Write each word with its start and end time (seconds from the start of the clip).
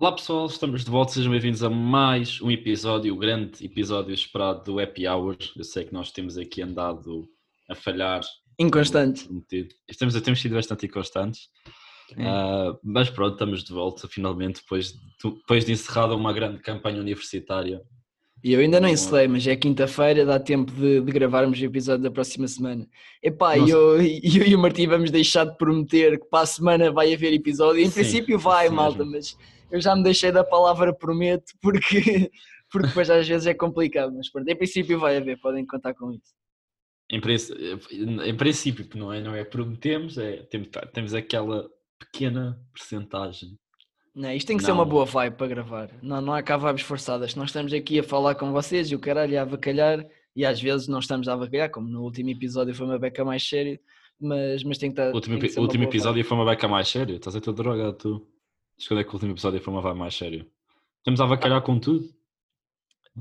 Olá 0.00 0.12
pessoal, 0.12 0.46
estamos 0.46 0.82
de 0.82 0.90
volta, 0.90 1.12
sejam 1.12 1.30
bem-vindos 1.30 1.62
a 1.62 1.68
mais 1.68 2.40
um 2.40 2.50
episódio, 2.50 3.12
o 3.12 3.18
grande 3.18 3.62
episódio 3.62 4.14
esperado 4.14 4.64
do 4.64 4.80
Happy 4.80 5.06
Hour. 5.06 5.36
Eu 5.54 5.62
sei 5.62 5.84
que 5.84 5.92
nós 5.92 6.10
temos 6.10 6.38
aqui 6.38 6.62
andado 6.62 7.28
a 7.68 7.74
falhar. 7.74 8.22
Inconstante. 8.58 9.28
Estamos, 9.86 10.18
temos 10.22 10.40
sido 10.40 10.54
bastante 10.54 10.86
inconstantes. 10.86 11.50
É. 12.16 12.22
Uh, 12.22 12.78
mas 12.82 13.10
pronto, 13.10 13.34
estamos 13.34 13.62
de 13.62 13.74
volta 13.74 14.08
finalmente 14.08 14.62
depois 14.62 14.90
de, 14.94 14.98
depois 15.22 15.66
de 15.66 15.72
encerrada 15.72 16.16
uma 16.16 16.32
grande 16.32 16.60
campanha 16.60 16.98
universitária. 16.98 17.82
E 18.42 18.54
eu 18.54 18.60
ainda 18.60 18.80
não 18.80 18.88
encerrei, 18.88 19.28
mas 19.28 19.46
é 19.46 19.54
quinta-feira, 19.54 20.24
dá 20.24 20.40
tempo 20.40 20.72
de, 20.72 21.00
de, 21.00 21.12
gravarmos 21.12 21.60
o 21.60 21.64
episódio 21.64 22.02
da 22.02 22.10
próxima 22.10 22.48
semana. 22.48 22.88
Epá, 23.22 23.56
e 23.58 23.68
eu, 23.68 23.96
eu 24.00 24.46
e 24.46 24.54
o 24.54 24.58
Martim 24.58 24.86
vamos 24.86 25.10
deixar 25.10 25.44
de 25.44 25.56
prometer 25.58 26.18
que 26.18 26.26
para 26.26 26.44
a 26.44 26.46
semana 26.46 26.90
vai 26.90 27.12
haver 27.12 27.34
episódio. 27.34 27.82
Em 27.82 27.88
sim, 27.88 28.00
princípio 28.00 28.38
vai, 28.38 28.66
assim 28.66 28.74
malta, 28.74 29.04
mesmo. 29.04 29.12
mas 29.12 29.36
eu 29.70 29.80
já 29.80 29.94
me 29.94 30.02
deixei 30.02 30.32
da 30.32 30.42
palavra 30.42 30.94
prometo 30.94 31.52
porque, 31.60 32.30
porque 32.72 32.88
depois 32.88 33.10
às 33.10 33.28
vezes 33.28 33.46
é 33.46 33.52
complicado, 33.52 34.12
mas 34.14 34.30
pronto, 34.30 34.48
em 34.48 34.56
princípio 34.56 34.98
vai 34.98 35.18
haver, 35.18 35.38
podem 35.38 35.66
contar 35.66 35.92
com 35.94 36.10
isso. 36.10 36.34
Em, 37.10 37.20
em 38.28 38.36
princípio, 38.36 38.88
não 38.94 39.12
é, 39.12 39.20
não 39.20 39.34
é 39.34 39.44
prometemos, 39.44 40.16
é, 40.16 40.44
temos, 40.44 40.68
temos 40.94 41.12
aquela 41.12 41.68
pequena 41.98 42.58
percentagem. 42.72 43.58
Não, 44.14 44.32
isto 44.32 44.46
tem 44.48 44.56
que 44.56 44.62
não. 44.62 44.66
ser 44.66 44.72
uma 44.72 44.84
boa 44.84 45.04
vibe 45.04 45.36
para 45.36 45.46
gravar. 45.46 45.90
Não, 46.02 46.20
não 46.20 46.32
há 46.32 46.42
cá 46.42 46.56
vibes 46.56 46.82
forçadas. 46.82 47.34
Nós 47.34 47.50
estamos 47.50 47.72
aqui 47.72 48.00
a 48.00 48.02
falar 48.02 48.34
com 48.34 48.52
vocês 48.52 48.90
e 48.90 48.94
o 48.94 48.98
caralho 48.98 49.38
a 49.38 49.42
avacalhar 49.42 50.04
e 50.34 50.44
às 50.44 50.60
vezes 50.60 50.88
não 50.88 50.98
estamos 50.98 51.28
a 51.28 51.32
avacalhar, 51.32 51.70
como 51.70 51.88
no 51.88 52.02
último 52.02 52.30
episódio 52.30 52.74
foi 52.74 52.86
uma 52.86 52.98
beca 52.98 53.24
mais 53.24 53.46
séria, 53.46 53.80
mas, 54.20 54.62
mas 54.64 54.78
tem 54.78 54.90
que 54.90 55.00
estar. 55.00 55.12
O 55.12 55.14
último, 55.14 55.36
último 55.58 55.84
episódio 55.84 56.14
vibe. 56.14 56.28
foi 56.28 56.38
uma 56.38 56.44
beca 56.44 56.68
mais 56.68 56.88
séria? 56.88 57.16
Estás 57.16 57.36
a 57.36 57.40
ter 57.40 57.52
drogado 57.52 57.92
tu? 57.94 58.26
Diz 58.76 58.88
quando 58.88 59.00
é 59.00 59.04
que 59.04 59.10
o 59.10 59.14
último 59.14 59.32
episódio 59.32 59.60
foi 59.60 59.72
uma 59.72 59.82
vibe 59.82 59.98
mais 59.98 60.14
sério? 60.14 60.46
Estamos 60.98 61.20
a 61.20 61.24
avacalhar 61.24 61.62
com 61.62 61.78
tudo? 61.78 62.08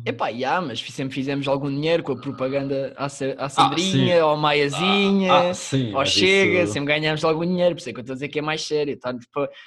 Epá, 0.06 0.30
yeah, 0.30 0.66
mas 0.66 0.80
sempre 0.82 1.14
fizemos 1.14 1.48
algum 1.48 1.70
dinheiro 1.70 2.04
com 2.04 2.14
a 2.14 2.18
propaganda 2.20 2.94
à, 2.98 3.06
à 3.06 3.50
Sandrinha, 3.50 4.22
ah, 4.22 4.26
ao 4.26 4.38
Maiazinha, 4.38 5.34
ah, 5.34 5.52
ah, 5.52 5.98
ao 5.98 6.06
Chega, 6.06 6.64
isso... 6.64 6.74
sempre 6.74 6.94
ganhámos 6.94 7.24
algum 7.24 7.46
dinheiro, 7.46 7.76
por 7.76 7.80
isso 7.80 7.90
é 7.90 7.94
que 7.94 8.00
eu 8.00 8.02
estou 8.02 8.14
a 8.14 8.16
dizer 8.16 8.28
que 8.30 8.40
é 8.40 8.42
mais 8.42 8.62
sério. 8.62 8.98
Tá? 8.98 9.14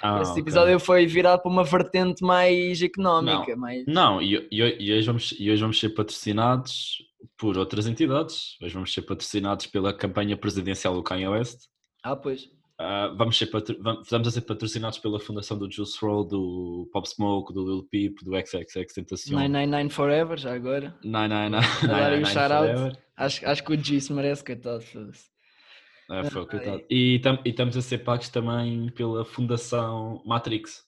Ah, 0.01 0.21
Esse 0.21 0.39
episódio 0.39 0.75
okay. 0.75 0.85
foi 0.85 1.05
virado 1.05 1.41
para 1.41 1.51
uma 1.51 1.63
vertente 1.63 2.23
mais 2.23 2.81
económica. 2.81 3.51
Não, 3.51 3.57
mais... 3.57 3.85
não 3.87 4.21
e, 4.21 4.47
e, 4.51 4.77
e, 4.79 4.93
hoje 4.93 5.05
vamos, 5.05 5.35
e 5.37 5.51
hoje 5.51 5.61
vamos 5.61 5.79
ser 5.79 5.89
patrocinados 5.89 6.97
por 7.37 7.57
outras 7.57 7.87
entidades. 7.87 8.57
Hoje 8.61 8.73
vamos 8.73 8.93
ser 8.93 9.01
patrocinados 9.03 9.67
pela 9.67 9.93
campanha 9.93 10.37
presidencial 10.37 10.93
do 10.93 11.03
Kanye 11.03 11.27
West. 11.27 11.67
Ah, 12.03 12.15
pois. 12.15 12.49
Uh, 12.81 13.15
vamos, 13.15 13.37
ser 13.37 13.49
vamos, 13.51 14.27
a 14.27 14.31
ser 14.31 14.41
patrocinados 14.41 14.97
pela 14.97 15.19
fundação 15.19 15.57
do 15.57 15.71
Juice 15.71 15.95
WRLD, 16.03 16.29
do 16.31 16.89
Pop 16.91 17.07
Smoke, 17.07 17.53
do 17.53 17.63
Lil 17.63 17.83
Peep, 17.83 18.17
do 18.23 18.31
XXX 18.35 18.93
Tentacion. 18.93 19.35
999 19.35 19.89
Forever, 19.89 20.39
já 20.39 20.53
agora. 20.55 20.97
999 21.03 21.67
Agora 21.85 22.19
o 22.19 22.25
shout-out. 22.25 22.99
Acho, 23.15 23.47
acho 23.47 23.63
que 23.63 23.73
o 23.73 24.01
se 24.01 24.11
merece, 24.11 24.43
coitado. 24.43 24.83
É, 26.09 26.23
foi, 26.29 26.47
coitado. 26.47 26.83
E, 26.89 27.19
tam, 27.19 27.39
e 27.45 27.49
estamos 27.49 27.77
a 27.77 27.81
ser 27.81 27.99
pagos 27.99 28.29
também 28.29 28.89
pela 28.89 29.23
Fundação 29.23 30.23
Matrix. 30.25 30.83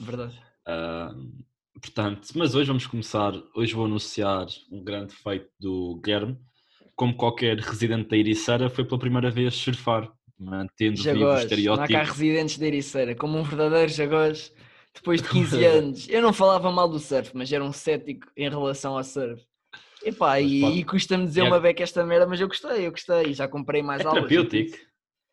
Verdade. 0.00 0.40
Uh, 0.66 1.44
portanto, 1.80 2.28
mas 2.36 2.54
hoje 2.54 2.68
vamos 2.68 2.86
começar. 2.86 3.32
Hoje 3.56 3.74
vou 3.74 3.86
anunciar 3.86 4.46
um 4.70 4.82
grande 4.82 5.12
feito 5.12 5.50
do 5.58 6.00
Guilherme. 6.02 6.38
Como 6.94 7.16
qualquer 7.16 7.58
residente 7.58 8.08
da 8.08 8.16
Ericeira, 8.16 8.70
foi 8.70 8.84
pela 8.84 9.00
primeira 9.00 9.28
vez 9.28 9.54
surfar 9.54 10.08
mantendo 10.42 10.96
jagós, 10.96 11.18
vivo 11.18 11.30
o 11.30 11.38
estereótipo. 11.38 11.92
Não 11.92 12.00
há 12.00 12.04
cá 12.04 12.10
residentes 12.10 12.58
de 12.58 12.66
Ericeira, 12.66 13.14
como 13.14 13.38
um 13.38 13.42
verdadeiro 13.42 13.90
jagós, 13.90 14.52
depois 14.94 15.22
de 15.22 15.28
15 15.30 15.64
anos. 15.64 16.08
Eu 16.08 16.20
não 16.20 16.32
falava 16.32 16.70
mal 16.70 16.88
do 16.88 16.98
surf, 16.98 17.30
mas 17.34 17.52
era 17.52 17.64
um 17.64 17.72
cético 17.72 18.26
em 18.36 18.48
relação 18.48 18.96
ao 18.96 19.04
surf. 19.04 19.42
Epá, 20.04 20.40
e, 20.40 20.60
pode... 20.60 20.78
e 20.78 20.84
custa-me 20.84 21.26
dizer 21.26 21.42
é... 21.42 21.44
uma 21.44 21.60
beca 21.60 21.82
esta 21.82 22.04
merda, 22.04 22.26
mas 22.26 22.40
eu 22.40 22.48
gostei, 22.48 22.86
eu 22.86 22.90
gostei, 22.90 23.32
já 23.32 23.46
comprei 23.46 23.82
mais 23.82 24.00
é 24.02 24.04
aulas. 24.04 24.28
terapêutico. 24.28 24.76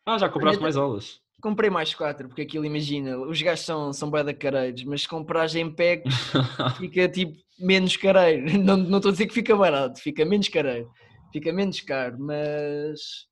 Ah, 0.06 0.18
já 0.18 0.28
compraste 0.28 0.62
mais 0.62 0.76
aulas. 0.76 1.20
Comprei 1.42 1.70
mais 1.70 1.94
quatro, 1.94 2.28
porque 2.28 2.42
aquilo, 2.42 2.64
imagina, 2.64 3.18
os 3.18 3.40
gajos 3.40 3.64
são, 3.64 3.92
são 3.92 4.10
bué 4.10 4.32
careiros, 4.32 4.84
mas 4.84 5.02
se 5.02 5.08
comprares 5.08 5.54
em 5.54 5.70
PEC 5.70 6.04
fica 6.78 7.08
tipo 7.08 7.36
menos 7.58 7.96
careiro. 7.96 8.46
Não, 8.60 8.76
não 8.76 8.98
estou 8.98 9.10
a 9.10 9.12
dizer 9.12 9.26
que 9.26 9.34
fica 9.34 9.56
barato, 9.56 10.00
fica 10.00 10.24
menos 10.24 10.48
careiro, 10.48 10.90
fica 11.32 11.52
menos 11.52 11.80
caro, 11.80 12.16
mas 12.18 13.29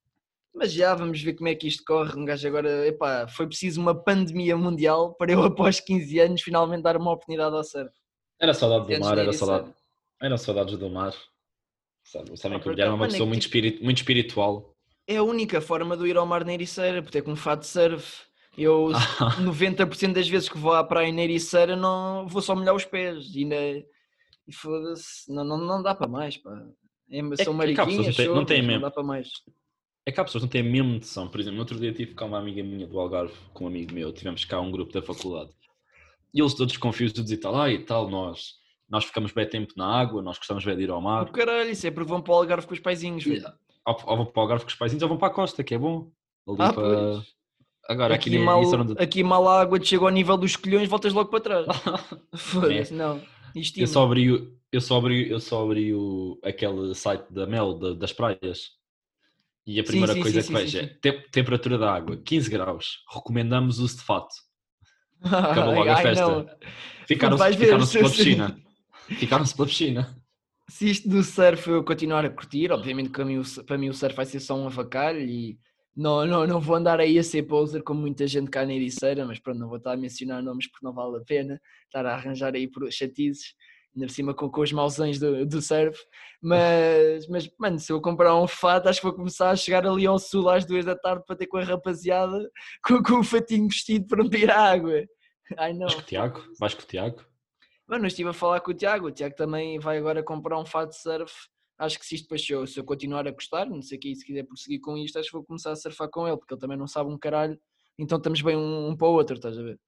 mas 0.53 0.71
já 0.73 0.93
vamos 0.95 1.21
ver 1.21 1.33
como 1.33 1.47
é 1.47 1.55
que 1.55 1.67
isto 1.67 1.83
corre. 1.85 2.19
Um 2.19 2.25
gajo 2.25 2.47
agora, 2.47 2.87
epá, 2.87 3.27
foi 3.27 3.47
preciso 3.47 3.79
uma 3.79 3.95
pandemia 3.95 4.57
mundial 4.57 5.13
para 5.13 5.31
eu, 5.31 5.43
após 5.43 5.79
15 5.79 6.19
anos, 6.19 6.41
finalmente 6.41 6.83
dar 6.83 6.97
uma 6.97 7.11
oportunidade 7.11 7.55
ao 7.55 7.63
surf. 7.63 7.91
Era 8.39 8.53
saudade 8.53 8.93
do 8.93 8.99
mar, 8.99 9.17
era 9.17 9.33
saudade. 9.33 9.73
Era 10.21 10.37
saudades 10.37 10.77
do 10.77 10.89
mar. 10.89 11.13
Sabe, 12.03 12.37
sabem 12.37 12.57
ah, 12.57 12.61
que 12.61 12.67
o 12.67 12.71
Guilherme 12.71 12.93
é 12.93 12.95
uma 12.95 13.07
pessoa 13.07 13.25
é 13.25 13.27
muito, 13.27 13.41
tipo, 13.43 13.57
espirit, 13.57 13.83
muito 13.83 13.97
espiritual. 13.97 14.75
É 15.07 15.17
a 15.17 15.23
única 15.23 15.61
forma 15.61 15.95
de 15.95 16.03
eu 16.03 16.07
ir 16.07 16.17
ao 16.17 16.25
mar 16.25 16.43
na 16.43 16.53
Ericeira, 16.53 17.01
porque 17.03 17.19
é 17.19 17.21
com 17.21 17.31
um 17.31 17.35
fato 17.35 17.61
de 17.61 17.67
surf. 17.67 18.23
Eu, 18.57 18.89
90% 19.41 20.13
das 20.13 20.27
vezes 20.27 20.49
que 20.49 20.57
vou 20.57 20.73
à 20.73 20.83
praia 20.83 21.11
na 21.11 21.21
Ericeira, 21.21 21.75
não, 21.75 22.27
vou 22.27 22.41
só 22.41 22.55
molhar 22.55 22.73
os 22.73 22.85
pés. 22.85 23.35
E, 23.35 23.45
na, 23.45 23.55
e 24.47 24.53
foda-se, 24.53 25.31
não, 25.31 25.43
não, 25.43 25.57
não 25.57 25.83
dá 25.83 25.93
para 25.93 26.07
mais, 26.07 26.37
pá. 26.37 26.51
É, 27.11 27.43
são 27.43 27.53
é, 27.53 27.57
mariquinhas, 27.57 28.07
não, 28.07 28.13
tem, 28.13 28.27
não, 28.27 28.45
tem 28.45 28.61
mesmo. 28.61 28.73
não 28.73 28.81
dá 28.81 28.91
para 28.91 29.03
mais. 29.03 29.29
É 30.05 30.11
que 30.11 30.19
há 30.19 30.23
pessoas 30.23 30.43
que 30.43 30.45
não 30.45 30.51
têm 30.51 30.61
a 30.61 30.71
mesma 30.71 30.93
noção. 30.93 31.27
Por 31.27 31.39
exemplo, 31.39 31.55
no 31.55 31.61
outro 31.61 31.79
dia 31.79 31.93
tive 31.93 32.13
cá 32.13 32.25
uma 32.25 32.39
amiga 32.39 32.63
minha 32.63 32.87
do 32.87 32.99
Algarve, 32.99 33.33
com 33.53 33.65
um 33.65 33.67
amigo 33.67 33.93
meu, 33.93 34.11
tivemos 34.11 34.43
cá 34.45 34.59
um 34.59 34.71
grupo 34.71 34.91
da 34.91 35.01
faculdade. 35.01 35.51
E 36.33 36.41
eles 36.41 36.53
todos 36.53 36.77
confusos 36.77 37.31
e 37.31 37.37
tal, 37.37 37.59
ah, 37.59 37.71
e 37.71 37.79
tal, 37.79 38.09
nós, 38.09 38.53
nós 38.89 39.05
ficamos 39.05 39.31
bem 39.31 39.47
tempo 39.47 39.73
na 39.75 39.85
água, 39.85 40.21
nós 40.21 40.37
gostamos 40.37 40.63
bem 40.63 40.77
de 40.77 40.83
ir 40.83 40.89
ao 40.89 41.01
mar. 41.01 41.23
O 41.23 41.31
caralho, 41.31 41.69
isso 41.69 41.85
é 41.85 41.91
porque 41.91 42.09
vão 42.09 42.21
para 42.21 42.33
o 42.33 42.35
Algarve 42.35 42.67
com 42.67 42.73
os 42.73 42.79
paizinhos, 42.79 43.25
Ou, 43.85 43.95
ou, 44.05 44.17
vão 44.17 44.25
para 44.25 44.39
o 44.39 44.41
Algarve 44.41 44.63
com 44.63 44.69
os 44.69 44.75
paizinhos 44.75 45.03
ou 45.03 45.09
vão 45.09 45.17
para 45.17 45.27
a 45.27 45.33
costa, 45.33 45.63
que 45.63 45.73
é 45.73 45.77
bom. 45.77 46.11
Ali 46.47 46.57
ah, 46.59 46.73
para... 46.73 47.13
Pois. 47.13 47.39
Agora, 47.89 48.13
aqui, 48.13 48.29
aqui, 48.29 48.37
mal, 48.37 48.61
onde... 48.61 49.01
aqui 49.01 49.23
mal 49.23 49.47
a 49.47 49.61
água 49.61 49.79
te 49.79 49.87
chega 49.87 50.03
ao 50.03 50.11
nível 50.11 50.37
dos 50.37 50.55
colhões, 50.55 50.87
voltas 50.87 51.11
logo 51.11 51.31
para 51.31 51.39
trás. 51.39 51.65
Foda-se, 52.35 52.93
é. 52.93 52.95
não. 52.95 53.19
Eu 53.81 53.87
só 53.87 54.03
abri, 54.03 54.59
eu 54.71 54.79
só 54.79 54.97
abri, 54.97 55.27
eu 55.27 55.39
só 55.39 55.63
abri 55.63 55.91
o, 55.91 56.39
aquele 56.43 56.93
site 56.93 57.25
da 57.31 57.47
Mel, 57.47 57.73
da, 57.73 57.93
das 57.93 58.13
praias. 58.13 58.78
E 59.65 59.79
a 59.79 59.83
primeira 59.83 60.13
sim, 60.13 60.21
coisa 60.21 60.41
sim, 60.41 60.47
que 60.47 60.53
vejo 60.53 60.77
é 60.79 60.87
temperatura 61.31 61.77
da 61.77 61.93
água, 61.93 62.17
15 62.17 62.49
graus. 62.49 63.03
Recomendamos 63.13 63.79
uso 63.79 63.97
de 63.97 64.03
fato. 64.03 64.33
Acabou 65.21 65.75
logo 65.75 65.89
a 65.89 65.97
festa. 65.97 66.57
Ficaram-se 67.07 67.57
ficaram 67.57 67.87
pela 67.87 68.09
piscina. 68.09 68.59
Ficaram-se 69.07 69.55
pela 69.55 69.67
piscina. 69.67 70.15
Se 70.69 70.89
isto 70.89 71.09
do 71.09 71.23
surf 71.23 71.67
eu 71.69 71.83
continuar 71.83 72.23
a 72.25 72.29
curtir, 72.29 72.71
obviamente 72.71 73.09
para 73.09 73.25
mim, 73.25 73.41
para 73.65 73.77
mim 73.77 73.89
o 73.89 73.93
surf 73.93 74.15
vai 74.15 74.25
ser 74.25 74.39
só 74.39 74.55
um 74.55 74.67
avacalho 74.67 75.19
e 75.19 75.59
não, 75.95 76.25
não, 76.25 76.47
não 76.47 76.61
vou 76.61 76.75
andar 76.75 76.99
aí 76.99 77.17
a 77.17 77.23
ser 77.23 77.43
poser 77.43 77.81
como 77.81 78.01
muita 78.01 78.27
gente 78.27 78.49
cá 78.49 78.65
na 78.65 78.73
Ericeira, 78.73 79.25
mas 79.25 79.39
pronto, 79.39 79.59
não 79.59 79.67
vou 79.67 79.77
estar 79.77 79.93
a 79.93 79.97
mencionar 79.97 80.41
nomes 80.43 80.69
porque 80.69 80.85
não 80.85 80.93
vale 80.93 81.17
a 81.17 81.25
pena 81.25 81.59
estar 81.85 82.05
a 82.05 82.13
arranjar 82.13 82.53
aí 82.53 82.67
por 82.67 82.89
chatizes 82.91 83.53
ainda 83.95 84.07
por 84.07 84.13
cima 84.13 84.33
com, 84.33 84.49
com 84.49 84.61
os 84.61 84.71
mausões 84.71 85.19
do, 85.19 85.45
do 85.45 85.61
surf. 85.61 85.99
Mas, 86.41 87.27
mas, 87.27 87.49
mano, 87.59 87.79
se 87.79 87.91
eu 87.91 88.01
comprar 88.01 88.35
um 88.35 88.47
fato, 88.47 88.87
acho 88.87 88.99
que 88.99 89.07
vou 89.07 89.15
começar 89.15 89.49
a 89.49 89.55
chegar 89.55 89.85
ali 89.85 90.05
ao 90.05 90.19
sul 90.19 90.49
às 90.49 90.65
duas 90.65 90.85
da 90.85 90.95
tarde 90.95 91.23
para 91.25 91.35
ter 91.35 91.47
com 91.47 91.57
a 91.57 91.63
rapaziada 91.63 92.49
com, 92.85 93.01
com 93.03 93.19
o 93.19 93.23
fatinho 93.23 93.67
vestido 93.67 94.07
para 94.07 94.23
não 94.23 94.31
ir 94.33 94.49
à 94.49 94.71
água. 94.71 95.03
Ai, 95.57 95.73
não. 95.73 95.87
Vais 95.87 95.95
com 95.95 96.01
o 96.01 96.05
Tiago? 96.05 96.43
Vais 96.59 96.73
com 96.73 96.81
o 96.81 96.85
Tiago? 96.85 97.25
Mano, 97.87 98.05
eu 98.05 98.07
estive 98.07 98.29
a 98.29 98.33
falar 98.33 98.61
com 98.61 98.71
o 98.71 98.73
Tiago. 98.73 99.07
O 99.07 99.11
Tiago 99.11 99.35
também 99.35 99.79
vai 99.79 99.97
agora 99.97 100.23
comprar 100.23 100.59
um 100.59 100.65
fato 100.65 100.89
de 100.89 101.01
surf. 101.01 101.33
Acho 101.77 101.97
que 101.97 102.05
se 102.05 102.15
isto 102.15 102.25
depois, 102.25 102.45
se 102.45 102.51
eu, 102.51 102.67
se 102.67 102.79
eu 102.79 102.83
continuar 102.83 103.27
a 103.27 103.31
gostar, 103.31 103.65
não 103.65 103.81
sei 103.81 103.97
o 103.97 104.01
que, 104.01 104.13
se 104.13 104.25
quiser 104.25 104.43
prosseguir 104.43 104.81
com 104.81 104.97
isto, 104.97 105.17
acho 105.17 105.29
que 105.29 105.33
vou 105.33 105.45
começar 105.45 105.71
a 105.71 105.75
surfar 105.77 106.09
com 106.09 106.27
ele, 106.27 106.37
porque 106.37 106.53
ele 106.53 106.59
também 106.59 106.77
não 106.77 106.87
sabe 106.87 107.09
um 107.09 107.17
caralho. 107.17 107.57
Então 107.97 108.17
estamos 108.17 108.41
bem 108.41 108.55
um, 108.55 108.89
um 108.89 108.97
para 108.97 109.07
o 109.07 109.11
outro, 109.11 109.37
estás 109.37 109.57
a 109.57 109.63
ver? 109.63 109.79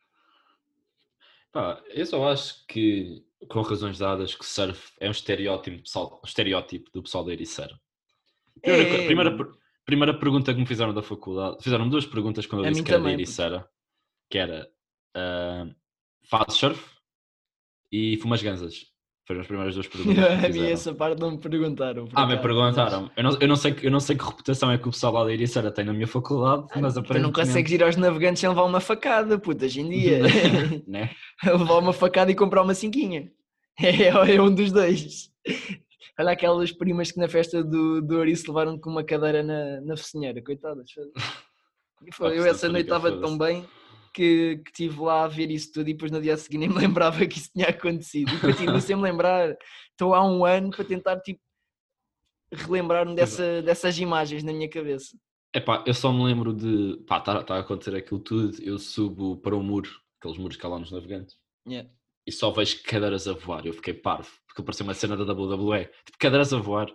Pá, 1.51 1.81
eu 1.89 2.05
só 2.05 2.31
acho 2.31 2.65
que 2.67 3.23
com 3.47 3.61
razões 3.61 3.97
dadas 3.97 4.35
que 4.35 4.45
surf 4.45 4.93
é 4.99 5.07
um 5.07 5.11
estereótipo, 5.11 5.83
um 5.97 6.21
estereótipo 6.25 6.89
do 6.91 7.03
pessoal 7.03 7.25
da 7.25 7.33
Ericeira. 7.33 7.79
Primeira, 8.61 8.89
é... 8.89 9.05
primeira, 9.05 9.53
primeira, 9.85 10.19
pergunta 10.19 10.53
que 10.53 10.59
me 10.59 10.65
fizeram 10.65 10.93
da 10.93 11.01
faculdade, 11.01 11.61
fizeram 11.61 11.89
duas 11.89 12.05
perguntas 12.05 12.45
quando 12.45 12.65
eu 12.65 12.71
disse 12.71 12.83
que 12.83 12.91
era 12.91 13.03
da 13.03 13.11
Ericeira, 13.11 13.69
que 14.29 14.37
era 14.37 14.69
uh, 15.17 15.75
faz 16.23 16.53
surf 16.53 16.81
e 17.91 18.17
fumas 18.17 18.41
ganzas. 18.41 18.90
Foram 19.27 19.41
as 19.41 19.47
primeiras 19.47 19.75
duas 19.75 19.87
perguntas. 19.87 20.23
a 20.45 20.49
mim 20.49 20.65
essa 20.69 20.93
parte 20.93 21.19
não 21.19 21.31
me 21.31 21.37
perguntaram. 21.37 22.07
Ah, 22.13 22.25
me 22.25 22.37
perguntaram. 22.37 23.11
Eu 23.15 23.23
não, 23.23 23.37
eu, 23.39 23.47
não 23.47 23.55
sei, 23.55 23.75
eu 23.83 23.91
não 23.91 23.99
sei 23.99 24.15
que 24.15 24.25
reputação 24.25 24.71
é 24.71 24.77
que 24.77 24.87
o 24.87 24.91
pessoal 24.91 25.13
lá 25.13 25.23
da 25.25 25.33
Ericeira 25.33 25.71
tem 25.71 25.85
na 25.85 25.93
minha 25.93 26.07
faculdade, 26.07 26.65
ah, 26.71 26.81
mas 26.81 26.97
aparentemente... 26.97 27.33
Tu 27.33 27.37
não 27.37 27.45
consegues 27.45 27.71
ir 27.71 27.83
aos 27.83 27.95
navegantes 27.95 28.39
sem 28.39 28.49
levar 28.49 28.63
uma 28.63 28.79
facada, 28.79 29.37
puta, 29.37 29.65
hoje 29.65 29.81
em 29.81 29.89
dia. 29.89 30.21
né? 30.87 31.11
levar 31.45 31.77
uma 31.77 31.93
facada 31.93 32.31
e 32.31 32.35
comprar 32.35 32.63
uma 32.63 32.73
cinquinha. 32.73 33.31
É, 33.79 34.07
é 34.07 34.41
um 34.41 34.53
dos 34.53 34.71
dois. 34.71 35.29
Olha 36.19 36.31
aquelas 36.31 36.71
primas 36.71 37.11
que 37.11 37.19
na 37.19 37.27
festa 37.27 37.63
do, 37.63 38.01
do 38.01 38.17
Ouriço 38.17 38.47
levaram 38.47 38.77
com 38.77 38.89
uma 38.89 39.03
cadeira 39.03 39.41
na, 39.41 39.81
na 39.81 39.95
focinheira, 39.95 40.41
coitadas. 40.41 40.91
Eu 42.19 42.45
essa 42.45 42.67
noite 42.67 42.85
estava 42.85 43.11
tão 43.11 43.37
bem 43.37 43.65
que, 44.13 44.57
que 44.63 44.69
estive 44.71 44.99
lá 45.01 45.23
a 45.23 45.27
ver 45.27 45.49
isso 45.51 45.71
tudo 45.71 45.89
e 45.89 45.93
depois 45.93 46.11
no 46.11 46.21
dia 46.21 46.35
seguinte 46.37 46.61
nem 46.67 46.69
me 46.69 46.75
lembrava 46.87 47.25
que 47.25 47.37
isso 47.37 47.49
tinha 47.53 47.69
acontecido. 47.69 48.31
E 48.33 48.39
continuo 48.41 48.81
sem 48.81 48.95
me 48.95 49.01
lembrar. 49.03 49.55
Estou 49.91 50.13
há 50.13 50.23
um 50.25 50.45
ano 50.45 50.69
para 50.71 50.83
tentar 50.85 51.19
tipo, 51.21 51.39
relembrar-me 52.51 53.15
dessa, 53.15 53.61
dessas 53.61 53.97
imagens 53.99 54.43
na 54.43 54.51
minha 54.53 54.69
cabeça. 54.69 55.17
Epá, 55.53 55.83
eu 55.85 55.93
só 55.93 56.11
me 56.13 56.23
lembro 56.23 56.53
de. 56.53 56.97
Pá, 57.05 57.17
está 57.17 57.43
tá 57.43 57.55
a 57.55 57.59
acontecer 57.59 57.95
aquilo 57.95 58.19
tudo. 58.19 58.57
Eu 58.63 58.77
subo 58.79 59.35
para 59.37 59.55
o 59.55 59.61
muro, 59.61 59.89
aqueles 60.19 60.37
muros 60.37 60.55
que 60.57 60.65
há 60.65 60.69
lá 60.69 60.79
nos 60.79 60.91
navegantes, 60.91 61.37
Yeah. 61.67 61.87
e 62.25 62.31
só 62.31 62.49
vejo 62.51 62.81
cadeiras 62.83 63.27
a 63.27 63.33
voar. 63.33 63.65
Eu 63.67 63.73
fiquei 63.73 63.93
parvo, 63.93 64.29
porque 64.47 64.63
parecia 64.63 64.83
uma 64.85 64.93
cena 64.93 65.15
da 65.17 65.23
WWE. 65.33 65.85
Tipo, 66.05 66.17
cadeiras 66.17 66.53
a 66.53 66.57
voar. 66.57 66.87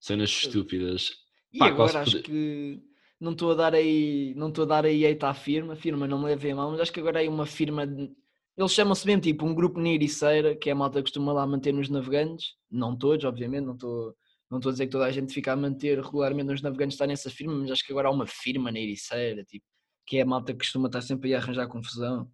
Cenas 0.00 0.30
estúpidas. 0.30 1.12
E 1.52 1.58
Pá, 1.58 1.66
agora 1.68 2.00
acho 2.00 2.10
poder- 2.12 2.22
que 2.22 2.82
não 3.24 3.32
estou 3.32 3.52
a 3.52 3.54
dar 3.54 3.74
aí, 3.74 4.34
não 4.36 4.48
estou 4.48 4.64
a 4.64 4.66
dar 4.68 4.84
aí 4.84 5.04
eita 5.04 5.28
à 5.28 5.34
firma, 5.34 5.74
firma 5.74 6.06
não 6.06 6.18
me 6.18 6.26
levei 6.26 6.52
a 6.52 6.56
mal, 6.56 6.70
mas 6.70 6.80
acho 6.80 6.92
que 6.92 7.00
agora 7.00 7.20
aí 7.20 7.28
uma 7.28 7.46
firma 7.46 7.86
de, 7.86 8.12
eles 8.56 8.72
chamam-se 8.72 9.06
mesmo 9.06 9.22
tipo 9.22 9.46
um 9.46 9.54
grupo 9.54 9.80
Niriceira, 9.80 10.54
que 10.54 10.68
é 10.68 10.72
a 10.72 10.76
malta 10.76 10.98
que 10.98 11.04
costuma 11.04 11.32
lá 11.32 11.46
manter 11.46 11.72
nos 11.72 11.88
navegantes, 11.88 12.54
não 12.70 12.96
todos, 12.96 13.24
obviamente, 13.24 13.64
não 13.64 13.74
estou 13.74 14.14
não 14.50 14.58
estou 14.58 14.70
a 14.70 14.72
dizer 14.72 14.86
que 14.86 14.92
toda 14.92 15.06
a 15.06 15.10
gente 15.10 15.32
fica 15.32 15.52
a 15.52 15.56
manter 15.56 15.98
regularmente 15.98 16.48
nos 16.48 16.62
navegantes 16.62 16.94
está 16.94 17.06
nessa 17.06 17.28
firma, 17.30 17.54
mas 17.54 17.70
acho 17.72 17.84
que 17.84 17.90
agora 17.90 18.08
há 18.08 18.10
uma 18.10 18.26
firma 18.26 18.70
na 18.70 18.78
Ericeira, 18.78 19.42
tipo, 19.42 19.64
que 20.06 20.18
é 20.18 20.20
a 20.20 20.26
malta 20.26 20.52
que 20.52 20.58
costuma 20.58 20.86
estar 20.86 21.00
sempre 21.00 21.34
a 21.34 21.38
arranjar 21.38 21.66
confusão. 21.66 22.30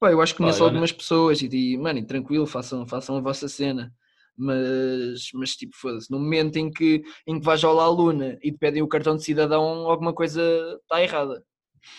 Pá, 0.00 0.10
eu 0.10 0.20
acho 0.22 0.32
que 0.32 0.38
conheço 0.38 0.64
algumas 0.64 0.92
pessoas 0.92 1.42
e 1.42 1.48
digo, 1.48 1.82
mano, 1.82 2.02
tranquilo, 2.06 2.46
façam, 2.46 2.86
façam 2.86 3.16
a 3.16 3.20
vossa 3.20 3.48
cena. 3.48 3.92
Mas, 4.38 5.30
mas 5.34 5.56
tipo, 5.56 5.76
foda-se, 5.76 6.10
no 6.10 6.18
momento 6.18 6.56
em 6.56 6.70
que, 6.70 7.02
em 7.26 7.38
que 7.38 7.44
vais 7.44 7.62
ao 7.64 7.74
La 7.74 7.88
Luna 7.88 8.38
e 8.42 8.52
te 8.52 8.58
pedem 8.58 8.82
o 8.82 8.88
cartão 8.88 9.16
de 9.16 9.24
cidadão, 9.24 9.62
alguma 9.62 10.14
coisa 10.14 10.40
está 10.82 11.02
errada. 11.02 11.42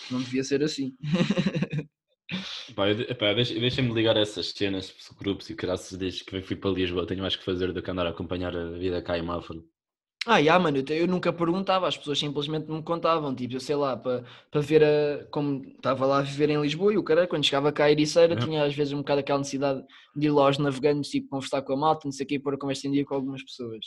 Não 0.09 0.21
devia 0.21 0.44
ser 0.44 0.63
assim. 0.63 0.95
Deixem-me 3.59 3.94
ligar 3.94 4.15
essas 4.15 4.51
cenas, 4.51 4.94
grupos 5.18 5.50
e 5.50 5.56
graças 5.56 5.97
desde 5.97 6.24
que 6.24 6.41
fui 6.41 6.56
para 6.56 6.71
Lisboa 6.71 7.06
tenho 7.06 7.21
mais 7.21 7.36
que 7.36 7.44
fazer 7.44 7.74
do 7.74 7.81
que 7.81 7.91
andar 7.91 8.06
a 8.06 8.12
acompanhar 8.12 8.56
a 8.56 8.71
vida 8.71 9.01
cá 9.01 9.18
em 9.18 9.24
Mafra. 9.24 9.57
Ah, 10.31 10.42
já, 10.44 10.60
mano, 10.60 10.78
eu, 10.78 10.84
te- 10.84 10.94
eu 10.94 11.08
nunca 11.08 11.34
perguntava, 11.34 11.88
as 11.88 11.98
pessoas 11.98 12.20
simplesmente 12.20 12.70
me 12.70 12.84
contavam, 12.84 13.34
tipo, 13.34 13.56
eu 13.56 13.60
sei 13.60 13.76
lá, 13.76 13.98
para 13.98 14.24
ver 14.62 14.84
a, 14.84 15.26
como 15.31 15.64
estava 15.66 16.06
lá 16.06 16.20
a 16.20 16.22
viver 16.22 16.50
em 16.52 16.62
Lisboa 16.62 16.94
e 16.94 16.98
o 17.00 17.04
cara, 17.04 17.26
quando 17.28 17.44
chegava 17.44 17.72
cá 17.72 17.86
a 17.86 17.92
Ericeira, 17.92 18.36
Yeah. 18.36 18.46
tinha 18.46 18.64
às 18.64 18.76
vezes 18.76 18.94
um 18.94 18.98
bocado 19.00 19.22
aquela 19.22 19.40
necessidade 19.40 19.84
de 20.16 20.28
ir 20.28 20.30
lá 20.31 20.46
aos 20.46 20.60
navegantes, 20.60 21.10
tipo, 21.10 21.30
conversar 21.30 21.64
com 21.64 21.74
a 21.74 21.78
malta, 21.78 22.02
não 22.06 22.12
sei 22.12 22.26
o 22.26 22.30
quê, 22.30 22.40
pôr 22.40 22.54
a 22.54 22.58
conversa 22.60 22.88
em 22.88 22.92
dia 22.92 23.04
com 23.06 23.16
algumas 23.16 23.42
pessoas. 23.44 23.84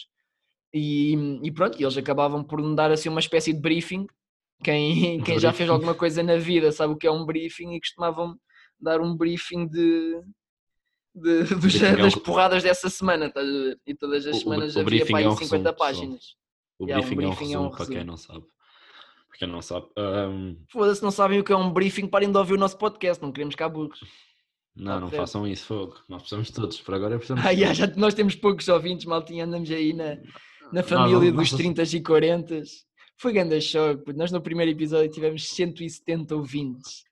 E, 0.74 1.14
e 1.44 1.52
pronto, 1.52 1.80
eles 1.82 1.96
acabavam 1.98 2.44
por 2.44 2.62
me 2.62 2.76
dar 2.76 2.92
assim 2.92 3.08
uma 3.08 3.20
espécie 3.20 3.52
de 3.52 3.60
briefing. 3.60 4.06
Quem, 4.64 5.22
quem 5.24 5.38
já 5.38 5.52
fez 5.52 5.70
alguma 5.70 5.94
coisa 5.94 6.22
na 6.22 6.36
vida 6.38 6.72
sabe 6.72 6.94
o 6.94 6.96
que 6.96 7.06
é 7.06 7.12
um 7.12 7.26
briefing 7.26 7.74
e 7.74 7.80
costumavam 7.80 8.36
dar 8.80 9.00
um 9.00 9.16
briefing 9.16 9.68
de, 9.68 10.20
de- 11.14 11.44
Briefing 11.56 11.84
é 11.86 11.92
um- 11.94 12.02
das 12.02 12.14
porradas 12.14 12.62
dessa 12.62 12.88
semana, 12.90 13.26
estás 13.26 13.48
a 13.48 13.52
ver? 13.52 13.80
E 13.86 13.94
todas 13.94 14.26
as 14.26 14.34
O- 14.34 14.38
o- 14.38 14.40
semanas 14.40 14.76
o 14.76 14.80
havia 14.80 14.84
briefing 14.84 15.10
para 15.12 15.18
aí 15.18 15.24
é 15.24 15.28
um 15.28 15.36
50 15.36 15.56
resumo, 15.56 15.62
pessoal. 15.72 15.88
páginas. 15.88 16.24
O 16.78 16.84
Yeah, 16.86 17.04
um 17.04 17.08
briefing, 17.08 17.24
é 17.24 17.26
um 17.26 17.30
briefing 17.30 17.44
é 17.54 17.58
um 17.58 17.62
resumo 17.62 17.76
para 17.76 17.86
quem 17.86 17.94
resumo. 17.96 18.10
não 18.10 18.16
sabe. 18.16 18.44
Para 19.28 19.38
quem 19.38 19.48
não 19.48 19.62
sabe. 19.62 19.86
Ahm, 19.96 20.56
Foda-se, 20.70 21.02
não 21.02 21.10
sabem 21.10 21.38
o 21.40 21.44
que 21.44 21.52
é 21.52 21.56
um 21.56 21.72
briefing, 21.72 22.06
parem 22.06 22.30
de 22.30 22.36
ouvir 22.38 22.54
o 22.54 22.58
nosso 22.58 22.76
podcast, 22.78 23.22
não 23.22 23.32
queremos 23.32 23.54
cá 23.54 23.68
burros. 23.68 24.00
não, 24.74 25.00
não 25.00 25.08
certo. 25.10 25.20
façam 25.20 25.46
isso, 25.46 25.66
fogo. 25.66 25.96
Nós 26.08 26.22
precisamos 26.22 26.48
de 26.48 26.54
todos. 26.54 26.80
Por 26.80 26.94
agora 26.94 27.16
precisamos 27.18 27.44
Ah, 27.46 27.50
yeah, 27.50 27.74
já, 27.74 27.86
nós 27.96 28.14
temos 28.14 28.34
poucos 28.34 28.66
ouvintes, 28.68 29.04
maltinha, 29.06 29.44
andamos 29.44 29.70
aí 29.70 29.92
na, 29.92 30.16
na 30.16 30.80
Não, 30.80 30.82
família 30.82 31.30
não, 31.30 31.36
dos 31.36 31.50
não- 31.52 31.58
30 31.58 31.82
e 31.82 32.02
40. 32.02 32.62
Foi 33.18 33.32
grande 33.32 33.60
choque, 33.60 34.02
puto. 34.04 34.18
nós 34.18 34.32
no 34.32 34.40
primeiro 34.40 34.72
episódio 34.72 35.10
tivemos 35.10 35.46
170 35.50 36.34
ouvintes. 36.34 37.04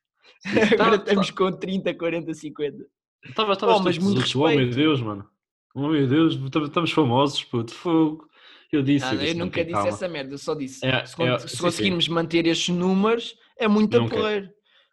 Agora 0.72 0.98
Tá- 0.98 1.04
estamos 1.04 1.30
com 1.30 1.52
30, 1.52 1.94
40, 1.94 2.32
50. 2.34 2.84
Estava, 3.24 3.52
estava, 3.52 3.76
Oh, 3.76 3.80
mas 3.80 3.98
muito 3.98 4.20
Oh 4.34 4.38
meu 4.38 4.48
respeito. 4.48 4.74
Deus, 4.76 5.00
mano. 5.00 5.26
Oh 5.74 5.88
meu 5.88 6.06
Deus, 6.06 6.34
estamos- 6.64 6.90
famosos, 6.90 7.44
puto. 7.44 7.72
Fogo. 7.72 8.28
Eu 8.72 8.82
disse, 8.82 9.04
eu 9.06 9.12
eu 9.12 9.18
disse, 9.18 9.34
não, 9.34 9.46
nunca 9.46 9.62
disse 9.62 9.72
calma. 9.74 9.88
essa 9.88 10.08
merda, 10.08 10.34
eu 10.34 10.38
só 10.38 10.54
disse. 10.54 10.84
É, 10.86 11.04
se, 11.04 11.20
é, 11.22 11.38
se 11.38 11.48
sim, 11.48 11.56
sim. 11.56 11.62
conseguirmos 11.62 12.08
manter 12.08 12.46
estes 12.46 12.74
números, 12.74 13.34
é 13.58 13.66
muito 13.66 13.98
porreiro. 14.08 14.48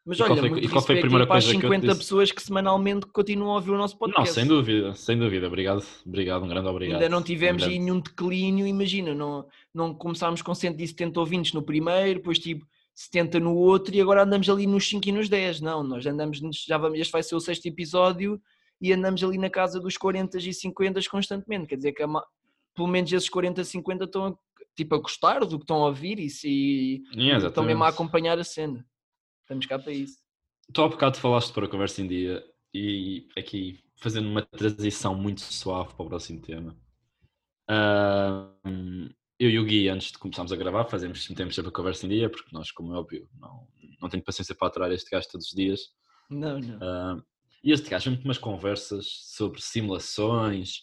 Mas 0.06 0.18
E 0.19 0.24
olha, 0.24 0.35
foi- 0.38 0.50
muito 0.50 0.65
e 0.65 0.69
qual 0.69 0.81
foi 0.81 0.95
a 0.95 0.95
respeito 0.95 1.01
primeira 1.01 1.24
aí 1.25 1.27
para 1.27 1.38
as 1.38 1.44
coisa 1.45 1.59
que 1.59 1.65
eu 1.65 1.69
te 1.69 1.74
50 1.75 1.88
disse? 1.88 2.00
pessoas 2.00 2.31
que 2.31 2.41
semanalmente 2.41 3.06
continuam 3.07 3.51
a 3.51 3.56
ouvir 3.56 3.71
o 3.71 3.77
nosso 3.77 3.97
podcast. 4.00 4.27
Não, 4.29 4.33
sem 4.33 4.47
dúvida, 4.47 4.94
sem 4.95 5.18
dúvida. 5.19 5.47
Obrigado, 5.47 5.83
obrigado, 6.06 6.44
um 6.44 6.47
grande 6.47 6.68
obrigado. 6.68 6.95
Ainda 7.01 7.09
não 7.09 7.21
tivemos 7.21 7.63
Um 7.63 7.65
aí 7.68 7.77
nenhum 7.77 8.00
declínio, 8.00 8.65
imagina, 8.65 9.13
não, 9.13 9.45
não 9.74 9.94
começámos 9.94 10.41
com 10.41 10.56
170 10.56 11.19
ouvintes 11.19 11.53
no 11.53 11.62
primeiro, 11.62 12.19
depois 12.19 12.39
tipo 12.39 12.65
70 12.97 13.39
no 13.39 13.53
outro 13.53 13.94
e 13.94 14.01
agora 14.01 14.23
andamos 14.23 14.49
ali 14.49 14.65
nos 14.65 14.89
5 14.89 15.07
e 15.07 15.11
nos 15.11 15.29
10. 15.29 15.61
Não, 15.61 15.83
nós 15.83 16.03
andamos, 16.07 16.39
já 16.67 16.79
vamos, 16.79 16.99
este 16.99 17.11
vai 17.11 17.21
ser 17.21 17.35
o 17.35 17.39
sexto 17.39 17.67
episódio 17.67 18.41
e 18.81 18.91
andamos 18.91 19.23
ali 19.23 19.38
na 19.38 19.51
casa 19.51 19.79
dos 19.79 19.95
40 19.97 20.39
e 20.39 20.51
50 20.51 20.99
constantemente. 21.07 21.67
Quer 21.67 21.75
dizer 21.75 21.91
que 21.91 22.01
a 22.01 22.07
pelo 22.73 22.88
menos 22.88 23.11
esses 23.11 23.29
40, 23.29 23.63
50 23.63 24.03
estão 24.05 24.25
a, 24.27 24.35
tipo, 24.75 24.95
a 24.95 24.97
gostar 24.99 25.39
do 25.41 25.57
que 25.57 25.63
estão 25.63 25.77
a 25.77 25.88
ouvir 25.88 26.19
e, 26.19 26.29
se, 26.29 27.03
Yeah, 27.15 27.47
estão 27.47 27.63
mesmo 27.63 27.83
a 27.83 27.89
acompanhar 27.89 28.39
a 28.39 28.44
cena. 28.44 28.83
Estamos 29.41 29.65
cá 29.67 29.77
para 29.77 29.91
isso. 29.91 30.17
Tu 30.73 30.81
há 30.81 30.88
bocado 30.88 31.17
falaste 31.17 31.53
para 31.53 31.65
a 31.65 31.69
conversa 31.69 32.01
em 32.01 32.07
dia 32.07 32.43
e 32.73 33.27
aqui 33.38 33.79
fazendo 33.95 34.27
uma 34.27 34.41
transição 34.41 35.13
muito 35.13 35.41
suave 35.41 35.93
para 35.93 36.05
o 36.05 36.09
próximo 36.09 36.41
tema. 36.41 36.75
Ahm, 37.67 39.09
eu 39.39 39.50
e 39.50 39.60
o 39.60 39.66
Gui, 39.66 39.88
antes 39.89 40.12
de 40.12 40.18
começarmos 40.18 40.51
a 40.51 40.56
gravar, 40.56 40.86
fazemos, 40.86 41.28
metemos 41.30 41.54
sempre 41.56 41.69
a 41.69 41.74
conversa 41.74 42.06
em 42.06 42.10
dia, 42.10 42.30
porque 42.30 42.50
nós, 42.51 42.72
como 42.72 42.94
é 42.94 42.98
óbvio, 42.98 43.28
não, 43.39 43.68
não 44.01 44.10
tenho 44.10 44.24
paciência 44.24 44.56
para 44.56 44.68
aturar 44.68 44.92
este 44.92 45.10
gajo 45.10 45.28
todos 45.31 45.48
os 45.48 45.54
dias. 45.54 45.81
Não, 46.30 46.60
não. 46.60 46.80
Ah, 46.81 47.18
e 47.63 47.72
este 47.72 47.89
gajo 47.89 48.12
tem 48.16 48.24
umas 48.25 48.38
conversas 48.38 49.06
sobre 49.36 49.62
simulações 49.62 50.81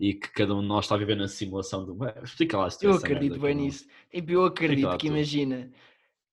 e 0.00 0.14
que 0.14 0.28
cada 0.32 0.54
um 0.54 0.60
de 0.60 0.66
nós 0.66 0.84
está 0.84 0.94
a 0.94 0.98
viver 0.98 1.16
na 1.16 1.28
simulação 1.28 1.84
do. 1.84 1.96
Explica 2.24 2.58
lá 2.58 2.68
se 2.70 2.84
Eu 2.84 2.94
acredito 2.94 3.38
bem 3.38 3.54
não- 3.54 3.64
nisso. 3.64 3.86
Tipo, 4.10 4.32
eu 4.32 4.44
acredito 4.44 4.86
lá 4.86 4.96
que 4.96 5.06
tu. 5.06 5.12
imagina, 5.12 5.70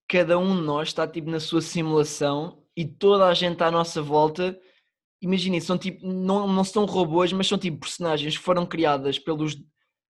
cada 0.07 0.39
um 0.39 0.55
de 0.55 0.61
nós 0.63 0.87
está 0.89 1.07
tipo 1.07 1.29
na 1.29 1.39
sua 1.39 1.61
simulação 1.61 2.63
e 2.75 2.85
toda 2.85 3.27
a 3.27 3.33
gente 3.33 3.61
à 3.61 3.69
nossa 3.69 4.01
volta, 4.01 4.59
imaginem, 5.21 5.59
são 5.59 5.77
tipo, 5.77 6.05
não, 6.07 6.47
não 6.47 6.63
são 6.63 6.85
robôs, 6.85 7.31
mas 7.33 7.47
são 7.47 7.57
tipo 7.57 7.77
personagens 7.79 8.37
que 8.37 8.43
foram 8.43 8.65
criadas 8.65 9.19
pelos, 9.19 9.55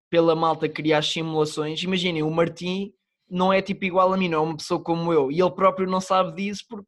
pela 0.10 0.36
malta 0.36 0.68
que 0.68 0.76
cria 0.76 0.98
as 0.98 1.12
simulações. 1.12 1.82
Imaginem, 1.84 2.24
o 2.24 2.32
Martim 2.32 2.94
não 3.30 3.54
é 3.54 3.62
tipo 3.62 3.86
igual 3.86 4.12
a 4.12 4.18
mim, 4.18 4.30
não 4.30 4.40
é 4.40 4.42
uma 4.42 4.58
pessoa 4.58 4.82
como 4.82 5.14
eu, 5.14 5.32
e 5.32 5.40
ele 5.40 5.52
próprio 5.52 5.88
não 5.88 6.02
sabe 6.02 6.36
disso 6.36 6.66
porque 6.68 6.88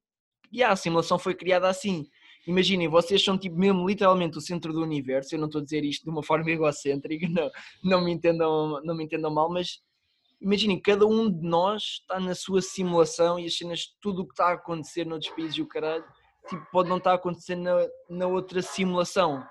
yeah, 0.54 0.74
a 0.74 0.76
simulação 0.76 1.18
foi 1.18 1.34
criada 1.34 1.70
assim. 1.70 2.08
Imaginem, 2.48 2.88
vocês 2.88 3.24
são 3.24 3.38
tipo 3.38 3.56
mesmo 3.56 3.88
literalmente 3.88 4.38
o 4.38 4.42
centro 4.42 4.74
do 4.74 4.82
universo. 4.82 5.36
Eu 5.36 5.40
não 5.40 5.46
estou 5.46 5.62
a 5.62 5.64
dizer 5.64 5.84
isto 5.86 6.04
de 6.04 6.10
uma 6.10 6.24
forma 6.24 6.50
egocêntrica, 6.50 7.28
não, 7.30 7.50
não, 7.84 8.04
me, 8.04 8.12
entendam, 8.12 8.82
não 8.84 8.96
me 8.96 9.04
entendam 9.04 9.32
mal, 9.32 9.50
mas 9.50 9.80
imaginem, 10.42 10.80
cada 10.80 11.06
um 11.06 11.32
de 11.32 11.48
nós 11.48 12.00
está 12.02 12.20
na 12.20 12.34
sua 12.34 12.62
simulação 12.62 13.40
e 13.40 13.46
as 13.46 13.56
cenas, 13.56 13.96
tudo 14.02 14.24
o 14.24 14.26
que 14.26 14.34
está 14.34 14.48
a 14.48 14.54
acontecer 14.54 15.06
noutros 15.06 15.32
países 15.34 15.58
e 15.58 15.62
o 15.62 15.68
caralho, 15.68 16.04
tipo, 16.50 16.66
pode 16.72 16.90
não 16.90 16.98
estar 16.98 17.12
a 17.12 17.16
acontecer 17.16 17.56
na, 17.56 17.88
na 18.10 18.28
outra 18.28 18.62
simulação. 18.62 19.44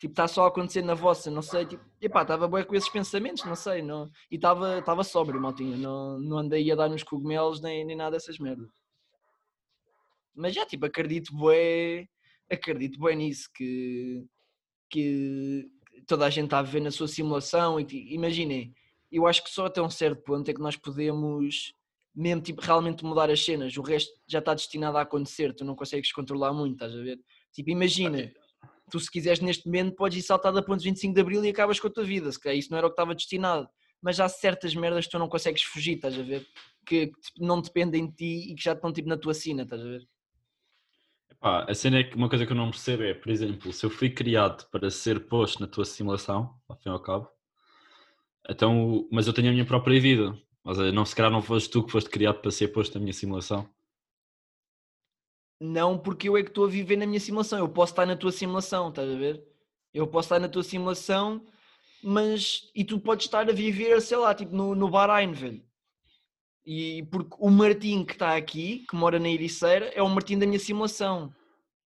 Tipo, 0.00 0.12
está 0.12 0.26
só 0.26 0.44
a 0.44 0.48
acontecer 0.48 0.80
na 0.80 0.94
vossa, 0.94 1.30
não 1.30 1.42
sei, 1.42 1.66
tipo, 1.66 1.84
epá, 2.00 2.22
estava 2.22 2.48
bem 2.48 2.64
com 2.64 2.74
esses 2.74 2.88
pensamentos, 2.88 3.44
não 3.44 3.54
sei, 3.54 3.82
não, 3.82 4.10
e 4.30 4.36
estava 4.36 5.04
sóbrio, 5.04 5.38
maltinha, 5.38 5.76
não, 5.76 6.18
não 6.18 6.38
andei 6.38 6.72
a 6.72 6.74
dar 6.74 6.88
nos 6.88 7.02
cogumelos 7.02 7.60
nem, 7.60 7.84
nem 7.84 7.94
nada 7.94 8.12
dessas 8.12 8.38
merdas. 8.38 8.70
Mas 10.34 10.54
já, 10.54 10.64
tipo, 10.64 10.86
acredito 10.86 11.36
bué, 11.36 12.08
acredito 12.50 12.98
bué 12.98 13.14
nisso, 13.14 13.50
que, 13.54 14.24
que 14.88 15.70
toda 16.06 16.24
a 16.24 16.30
gente 16.30 16.44
está 16.46 16.60
a 16.60 16.62
viver 16.62 16.80
na 16.80 16.90
sua 16.90 17.06
simulação 17.06 17.78
e 17.78 17.84
ti- 17.84 18.14
imaginem, 18.14 18.72
eu 19.12 19.26
acho 19.26 19.44
que 19.44 19.50
só 19.50 19.66
até 19.66 19.82
um 19.82 19.90
certo 19.90 20.22
ponto 20.22 20.50
é 20.50 20.54
que 20.54 20.62
nós 20.62 20.76
podemos 20.76 21.74
mesmo 22.14 22.40
tipo 22.42 22.62
realmente 22.62 23.04
mudar 23.04 23.30
as 23.30 23.44
cenas, 23.44 23.76
o 23.76 23.82
resto 23.82 24.10
já 24.26 24.38
está 24.38 24.54
destinado 24.54 24.96
a 24.96 25.02
acontecer, 25.02 25.54
tu 25.54 25.62
não 25.62 25.76
consegues 25.76 26.10
controlar 26.10 26.54
muito, 26.54 26.72
estás 26.72 26.94
a 26.94 27.02
ver? 27.02 27.20
Tipo, 27.52 27.68
imagina, 27.70 28.32
tu 28.90 29.00
se 29.00 29.10
quiseres 29.10 29.40
neste 29.40 29.66
momento 29.66 29.94
podes 29.94 30.18
ir 30.18 30.22
saltar 30.22 30.52
da 30.52 30.62
ponte 30.62 30.84
25 30.84 31.14
de 31.14 31.20
Abril 31.20 31.44
e 31.44 31.48
acabas 31.48 31.78
com 31.78 31.86
a 31.86 31.90
tua 31.90 32.04
vida, 32.04 32.30
se 32.30 32.40
calhar 32.40 32.58
isso 32.58 32.70
não 32.70 32.78
era 32.78 32.86
o 32.86 32.90
que 32.90 32.94
estava 32.94 33.14
destinado, 33.14 33.68
mas 34.02 34.18
há 34.20 34.28
certas 34.28 34.74
merdas 34.74 35.06
que 35.06 35.10
tu 35.10 35.18
não 35.18 35.28
consegues 35.28 35.62
fugir, 35.62 35.96
estás 35.96 36.18
a 36.18 36.22
ver? 36.22 36.46
Que, 36.86 37.10
não 37.38 37.60
dependem 37.60 38.06
de 38.06 38.14
ti 38.14 38.52
e 38.52 38.54
que 38.54 38.62
já 38.62 38.72
estão 38.72 38.92
tipo 38.92 39.08
na 39.08 39.16
tua 39.16 39.34
sina, 39.34 39.62
estás 39.62 39.82
a 39.82 39.88
ver? 39.88 40.08
Pá, 41.38 41.64
a 41.68 41.74
cena 41.74 41.98
é 41.98 42.04
que 42.04 42.16
uma 42.16 42.28
coisa 42.28 42.44
que 42.44 42.52
eu 42.52 42.56
não 42.56 42.70
percebo 42.70 43.02
é, 43.02 43.14
por 43.14 43.30
exemplo, 43.30 43.72
se 43.72 43.84
eu 43.84 43.90
fui 43.90 44.10
criado 44.10 44.68
para 44.70 44.90
ser 44.90 45.26
posto 45.26 45.60
na 45.60 45.66
tua 45.66 45.84
simulação, 45.84 46.54
ao 46.68 46.76
fim 46.76 46.90
e 46.90 46.92
ao 46.92 47.00
cabo, 47.00 47.30
então, 48.48 49.08
mas 49.10 49.26
eu 49.26 49.32
tenho 49.32 49.48
a 49.48 49.52
minha 49.52 49.64
própria 49.64 50.00
vida. 50.00 50.36
Ou 50.64 50.74
seja, 50.74 50.92
não, 50.92 51.04
se 51.04 51.14
calhar 51.14 51.30
não 51.30 51.42
foste 51.42 51.70
tu 51.70 51.84
que 51.84 51.92
foste 51.92 52.10
criado 52.10 52.40
para 52.40 52.50
ser 52.50 52.68
posto 52.68 52.94
na 52.94 53.00
minha 53.00 53.12
simulação. 53.12 53.68
Não 55.60 55.98
porque 55.98 56.28
eu 56.28 56.38
é 56.38 56.42
que 56.42 56.48
estou 56.48 56.64
a 56.64 56.68
viver 56.68 56.96
na 56.96 57.06
minha 57.06 57.20
simulação, 57.20 57.58
eu 57.58 57.68
posso 57.68 57.92
estar 57.92 58.06
na 58.06 58.16
tua 58.16 58.32
simulação, 58.32 58.88
estás 58.88 59.10
a 59.10 59.14
ver? 59.14 59.44
Eu 59.92 60.06
posso 60.06 60.26
estar 60.26 60.38
na 60.38 60.48
tua 60.48 60.62
simulação, 60.62 61.44
mas. 62.02 62.70
E 62.74 62.82
tu 62.82 62.98
podes 62.98 63.26
estar 63.26 63.48
a 63.48 63.52
viver, 63.52 64.00
sei 64.00 64.16
lá, 64.16 64.34
tipo 64.34 64.54
no, 64.56 64.74
no 64.74 64.88
Bahrein, 64.88 65.32
velho. 65.32 65.62
E 66.64 67.02
porque 67.10 67.36
o 67.38 67.50
Martim 67.50 68.04
que 68.04 68.12
está 68.12 68.36
aqui, 68.36 68.86
que 68.88 68.96
mora 68.96 69.18
na 69.18 69.28
Ericeira, 69.28 69.86
é 69.94 70.02
o 70.02 70.08
Martim 70.08 70.38
da 70.38 70.46
minha 70.46 70.58
simulação. 70.58 71.34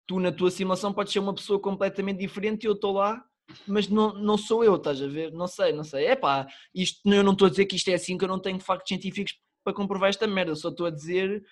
Tu, 0.07 0.19
na 0.19 0.33
tua 0.33 0.51
simulação, 0.51 0.93
podes 0.93 1.13
ser 1.13 1.19
uma 1.19 1.35
pessoa 1.35 1.61
completamente 1.61 2.19
diferente 2.19 2.65
e 2.65 2.67
eu 2.67 2.73
estou 2.73 2.93
lá, 2.93 3.23
mas 3.67 3.89
não, 3.89 4.15
não 4.15 4.39
sou 4.39 4.65
eu, 4.65 4.77
estás 4.77 5.03
a 5.03 5.07
ver? 5.07 5.33
Não 5.33 5.47
sei, 5.47 5.73
não 5.73 5.85
sei. 5.85 6.07
É 6.07 6.17
pá, 6.17 6.47
isto, 6.75 7.01
eu 7.05 7.23
não 7.23 7.33
estou 7.33 7.47
a 7.47 7.51
dizer 7.51 7.67
que 7.67 7.77
isto 7.77 7.89
é 7.89 7.95
assim, 7.95 8.17
que 8.17 8.25
eu 8.25 8.29
não 8.29 8.39
tenho 8.39 8.61
factos 8.61 8.89
científicos 8.89 9.35
para 9.65 9.75
comprovar 9.75 10.09
esta 10.09 10.27
merda, 10.27 10.53
eu 10.53 10.57
só 10.57 10.71
estou 10.71 10.87
a 10.87 10.91
dizer 10.91 11.45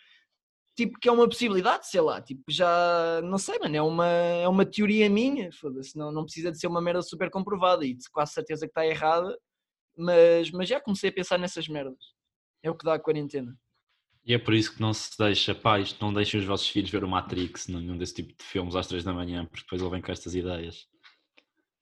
tipo 0.76 0.98
que 1.00 1.08
é 1.08 1.12
uma 1.12 1.26
possibilidade, 1.26 1.88
sei 1.88 2.00
lá, 2.00 2.20
tipo 2.20 2.44
já, 2.48 3.20
não 3.24 3.38
sei, 3.38 3.58
mano, 3.58 3.74
é 3.74 3.82
uma, 3.82 4.06
é 4.06 4.46
uma 4.46 4.66
teoria 4.66 5.08
minha, 5.08 5.50
foda-se, 5.50 5.96
não, 5.96 6.12
não 6.12 6.24
precisa 6.24 6.52
de 6.52 6.60
ser 6.60 6.66
uma 6.66 6.82
merda 6.82 7.02
super 7.02 7.30
comprovada 7.30 7.84
e 7.84 7.94
de 7.94 8.08
quase 8.10 8.34
certeza 8.34 8.66
que 8.66 8.70
está 8.70 8.86
errada, 8.86 9.36
mas, 9.96 10.50
mas 10.50 10.68
já 10.68 10.80
comecei 10.80 11.08
a 11.10 11.12
pensar 11.12 11.38
nessas 11.38 11.66
merdas. 11.66 12.14
É 12.62 12.70
o 12.70 12.76
que 12.76 12.84
dá 12.84 12.94
a 12.94 12.98
quarentena. 12.98 13.56
E 14.24 14.34
é 14.34 14.38
por 14.38 14.54
isso 14.54 14.74
que 14.74 14.80
não 14.80 14.92
se 14.92 15.16
deixa, 15.16 15.54
pais, 15.54 15.96
não 16.00 16.12
deixem 16.12 16.40
os 16.40 16.46
vossos 16.46 16.68
filhos 16.68 16.90
ver 16.90 17.04
o 17.04 17.08
Matrix, 17.08 17.68
nenhum 17.68 17.96
desse 17.96 18.14
tipo 18.14 18.34
de 18.36 18.44
filmes 18.44 18.74
às 18.74 18.86
três 18.86 19.04
da 19.04 19.12
manhã, 19.12 19.46
porque 19.46 19.62
depois 19.62 19.80
ele 19.80 19.90
vem 19.90 20.02
com 20.02 20.12
estas 20.12 20.34
ideias. 20.34 20.86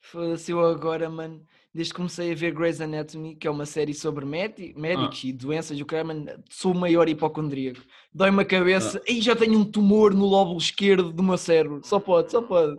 Foda-se, 0.05 0.53
eu 0.53 0.61
agora, 0.61 1.09
mano, 1.09 1.41
desde 1.73 1.95
que 1.95 1.97
comecei 1.97 2.31
a 2.31 2.35
ver 2.35 2.53
Grey's 2.53 2.79
Anatomy, 2.79 3.35
que 3.37 3.49
é 3.49 3.51
uma 3.51 3.65
série 3.65 3.95
sobre 3.95 4.27
médicos 4.27 5.23
ah. 5.25 5.27
e 5.27 5.33
doenças, 5.33 5.81
o 5.81 5.87
cara, 5.87 6.05
mano, 6.05 6.27
sou 6.51 6.73
o 6.73 6.79
maior 6.79 7.09
hipocondríaco. 7.09 7.81
Dói-me 8.13 8.43
a 8.43 8.45
cabeça, 8.45 8.99
ah. 8.99 9.11
e 9.11 9.23
já 9.23 9.35
tenho 9.35 9.59
um 9.59 9.65
tumor 9.65 10.13
no 10.13 10.27
lóbulo 10.27 10.59
esquerdo 10.59 11.11
do 11.11 11.23
meu 11.23 11.39
cérebro. 11.39 11.81
Só 11.83 11.99
pode, 11.99 12.31
só 12.31 12.43
pode. 12.43 12.79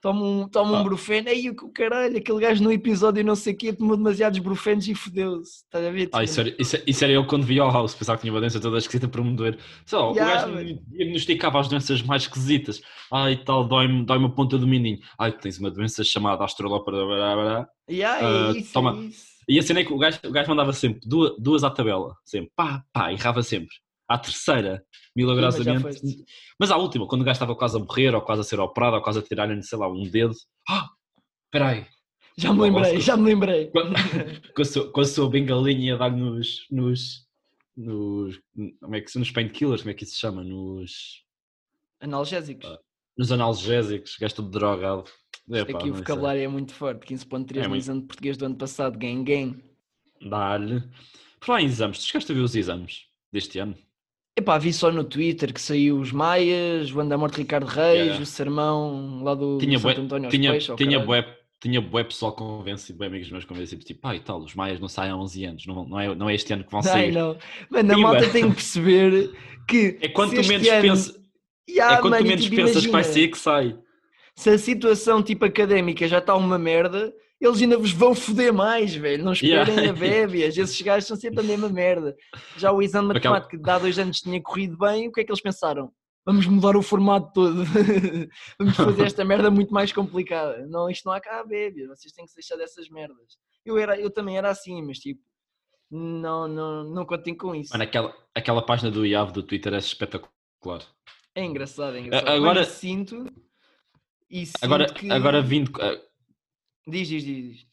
Toma 0.00 0.22
um, 0.22 0.48
toma 0.48 0.72
um 0.72 0.76
ah. 0.76 0.84
brufeno, 0.84 1.28
aí 1.28 1.50
o 1.50 1.54
caralho, 1.72 2.16
aquele 2.16 2.38
gajo 2.38 2.62
no 2.62 2.70
episódio 2.70 3.24
não 3.24 3.34
sei 3.34 3.52
o 3.52 3.56
quê 3.56 3.72
tomou 3.72 3.96
demasiados 3.96 4.38
brufenos 4.38 4.86
e 4.86 4.94
fodeu-se. 4.94 5.64
Estás 5.64 5.84
a 5.84 5.90
ver? 5.90 6.08
Ah, 6.12 6.22
isso, 6.22 6.40
era, 6.40 6.54
isso, 6.56 6.76
isso, 6.86 7.04
era 7.04 7.12
eu 7.12 7.26
quando 7.26 7.44
vi 7.44 7.58
ao 7.58 7.70
House, 7.70 7.96
pensava 7.96 8.16
que 8.16 8.22
tinha 8.22 8.32
uma 8.32 8.38
doença 8.38 8.60
toda 8.60 8.78
esquisita 8.78 9.08
para 9.08 9.22
me 9.22 9.34
doer. 9.34 9.58
Só, 9.84 10.12
yeah, 10.12 10.46
o 10.46 10.52
gajo 10.54 10.80
diagnosticava 10.86 11.58
as 11.58 11.68
doenças 11.68 12.00
mais 12.02 12.22
esquisitas. 12.22 12.80
Ai, 13.12 13.42
tal, 13.44 13.66
dói-me 13.66 14.04
dói 14.04 14.24
a 14.24 14.28
ponta 14.28 14.56
do 14.56 14.68
mindinho. 14.68 15.00
Ai, 15.18 15.32
tens 15.32 15.58
uma 15.58 15.70
doença 15.70 16.04
chamada 16.04 16.44
astrolopara. 16.44 17.68
Yeah, 17.90 18.24
uh, 18.24 18.54
é 18.54 18.58
isso, 18.58 18.72
toma. 18.72 18.96
É 18.96 19.06
isso. 19.06 19.26
E 19.48 19.58
a 19.58 19.62
cena 19.62 19.80
é 19.80 19.84
que 19.84 19.92
o 19.92 19.98
gajo, 19.98 20.20
o 20.24 20.30
gajo 20.30 20.48
mandava 20.48 20.72
sempre 20.72 21.00
duas, 21.04 21.32
duas 21.38 21.64
à 21.64 21.70
tabela, 21.70 22.14
sempre, 22.24 22.52
pá, 22.54 22.84
pá, 22.92 23.12
errava 23.12 23.42
sempre 23.42 23.74
à 24.08 24.18
terceira, 24.18 24.82
milagrosamente. 25.14 25.82
Mas, 25.82 26.02
mas, 26.58 26.70
à 26.70 26.76
última, 26.76 27.06
quando 27.06 27.22
o 27.22 27.24
gajo 27.24 27.36
estava 27.36 27.54
quase 27.54 27.76
a 27.76 27.80
morrer, 27.80 28.14
ou 28.14 28.22
quase 28.22 28.40
a 28.40 28.44
ser 28.44 28.58
operado, 28.58 28.96
ou 28.96 29.02
quase 29.02 29.18
a 29.18 29.22
tirar-lhe, 29.22 29.62
sei 29.62 29.78
lá, 29.78 29.88
um 29.88 30.02
dedo. 30.02 30.34
Ah, 30.68 30.88
espera 31.46 31.68
aí. 31.68 31.86
Já 32.38 32.52
me 32.54 32.60
lembrei, 32.60 33.00
já 33.00 33.16
me 33.16 33.24
lembrei. 33.24 33.70
Com, 34.54 34.62
a 34.62 34.64
sua, 34.64 34.92
com 34.92 35.00
a 35.00 35.04
sua 35.04 35.28
bengalinha 35.28 35.96
a 35.96 35.98
dar 35.98 36.10
nos, 36.10 36.66
nos, 36.70 37.26
nos, 37.76 38.40
como 38.80 38.94
é 38.94 39.00
que, 39.00 39.18
nos 39.18 39.30
painkillers, 39.32 39.82
como 39.82 39.90
é 39.90 39.94
que 39.94 40.04
isso 40.04 40.14
se 40.14 40.20
chama? 40.20 40.44
Nos... 40.44 41.24
Analgésicos. 42.00 42.70
Ah, 42.70 42.78
nos 43.16 43.32
analgésicos, 43.32 44.16
gajo 44.20 44.36
todo 44.36 44.50
drogado. 44.50 45.04
É, 45.50 45.64
pá, 45.64 45.78
aqui 45.78 45.90
o 45.90 45.94
vocabulário 45.94 46.42
é 46.42 46.48
muito 46.48 46.72
forte, 46.72 47.12
15.3 47.12 47.64
é 47.64 47.68
no 47.68 47.74
exame 47.74 48.02
de 48.02 48.06
português 48.06 48.36
do 48.36 48.46
ano 48.46 48.56
passado, 48.56 48.96
gang 48.96 49.24
gang. 49.24 49.60
Dá-lhe. 50.22 50.80
Por 51.40 51.52
lá 51.52 51.60
em 51.60 51.66
exames, 51.66 51.98
tu 51.98 52.06
chegaste 52.06 52.30
a 52.30 52.34
ver 52.34 52.42
os 52.42 52.54
exames 52.54 53.06
deste 53.32 53.58
ano? 53.58 53.76
Epá, 54.38 54.56
vi 54.56 54.72
só 54.72 54.92
no 54.92 55.02
Twitter 55.02 55.52
que 55.52 55.60
saiu 55.60 55.98
os 55.98 56.12
Maias, 56.12 56.92
o 56.92 57.00
Anda 57.00 57.18
Morte 57.18 57.38
Ricardo 57.38 57.66
Reis, 57.66 58.02
yeah. 58.02 58.22
o 58.22 58.26
sermão 58.26 59.20
lá 59.24 59.34
do, 59.34 59.58
tinha 59.58 59.76
do 59.76 59.82
Santo 59.82 60.00
António 60.02 60.30
tinha, 60.30 60.52
Peixes, 60.52 60.76
tinha 60.76 61.00
bué, 61.00 61.26
tinha 61.60 61.80
bué 61.80 62.04
pessoal 62.04 62.32
convencido, 62.32 62.98
bué 62.98 63.08
amigos 63.08 63.28
meus 63.32 63.44
convencidos, 63.44 63.84
tipo, 63.84 64.00
pai, 64.00 64.20
tal, 64.20 64.40
os 64.40 64.54
Maias 64.54 64.78
não 64.78 64.86
saem 64.86 65.10
há 65.10 65.16
11 65.16 65.44
anos, 65.44 65.66
não, 65.66 65.84
não, 65.84 65.98
é, 65.98 66.14
não 66.14 66.30
é 66.30 66.36
este 66.36 66.52
ano 66.52 66.62
que 66.62 66.70
vão 66.70 66.80
sair. 66.82 67.10
Não, 67.10 67.32
não. 67.32 67.38
Mano, 67.68 67.94
a 67.94 67.98
malta 67.98 68.30
tem 68.30 68.48
que 68.48 68.54
perceber 68.54 69.32
que... 69.66 69.98
É 70.00 70.08
quanto 70.08 70.34
menos 70.34 70.68
ano... 70.68 70.82
pensa... 70.82 71.18
Yeah, 71.68 71.96
é 71.96 72.00
quanto 72.00 72.22
menos 72.22 72.44
tipo, 72.44 72.54
pensas 72.54 72.84
imagina, 72.84 72.86
que 72.86 72.92
vai 72.92 73.04
sair 73.04 73.28
que 73.28 73.38
sai. 73.38 73.76
Se 74.36 74.50
a 74.50 74.58
situação 74.58 75.20
tipo 75.20 75.44
académica 75.44 76.06
já 76.06 76.18
está 76.18 76.36
uma 76.36 76.56
merda, 76.56 77.12
eles 77.40 77.62
ainda 77.62 77.78
vos 77.78 77.92
vão 77.92 78.14
foder 78.14 78.52
mais, 78.52 78.94
velho. 78.94 79.24
Não 79.24 79.32
esperem 79.32 79.74
yeah. 79.74 79.90
a 79.90 79.92
bébias. 79.94 80.56
Esses 80.56 80.80
gajos 80.82 81.06
são 81.06 81.16
sempre 81.16 81.40
a 81.40 81.42
mesma 81.42 81.68
merda. 81.68 82.16
Já 82.56 82.72
o 82.72 82.82
exame 82.82 83.08
de 83.08 83.14
matemática 83.14 83.58
que 83.58 83.70
há 83.70 83.78
dois 83.78 83.98
anos 83.98 84.20
tinha 84.20 84.42
corrido 84.42 84.76
bem, 84.76 85.08
o 85.08 85.12
que 85.12 85.20
é 85.20 85.24
que 85.24 85.30
eles 85.30 85.40
pensaram? 85.40 85.92
Vamos 86.26 86.46
mudar 86.46 86.76
o 86.76 86.82
formato 86.82 87.32
todo. 87.32 87.64
Vamos 88.58 88.76
fazer 88.76 89.06
esta 89.06 89.24
merda 89.24 89.50
muito 89.50 89.72
mais 89.72 89.92
complicada. 89.92 90.66
Não, 90.66 90.90
isto 90.90 91.06
não 91.06 91.12
há 91.12 91.20
cá 91.20 91.40
a 91.40 91.44
bébias. 91.44 91.88
Vocês 91.88 92.12
têm 92.12 92.24
que 92.24 92.30
se 92.30 92.36
deixar 92.36 92.56
dessas 92.56 92.88
merdas. 92.90 93.38
Eu, 93.64 93.78
era, 93.78 93.98
eu 93.98 94.10
também 94.10 94.36
era 94.36 94.50
assim, 94.50 94.82
mas 94.82 94.98
tipo, 94.98 95.22
não, 95.90 96.46
não, 96.46 96.84
não 96.84 97.06
contem 97.06 97.34
com 97.34 97.54
isso. 97.54 97.72
Mano, 97.72 97.84
aquela, 97.84 98.14
aquela 98.34 98.60
página 98.60 98.90
do 98.90 99.06
IAV 99.06 99.32
do 99.32 99.42
Twitter 99.42 99.72
é 99.72 99.78
espetacular. 99.78 100.82
É 101.34 101.44
engraçado, 101.44 101.96
é 101.96 102.00
engraçado. 102.00 102.28
Agora 102.28 102.64
sinto. 102.64 103.24
E 104.28 104.44
sinto 104.44 104.64
agora, 104.64 104.92
que... 104.92 105.10
agora 105.10 105.40
vindo 105.40 105.70
Diz, 106.88 107.06
diz, 107.06 107.22
diz. 107.22 107.66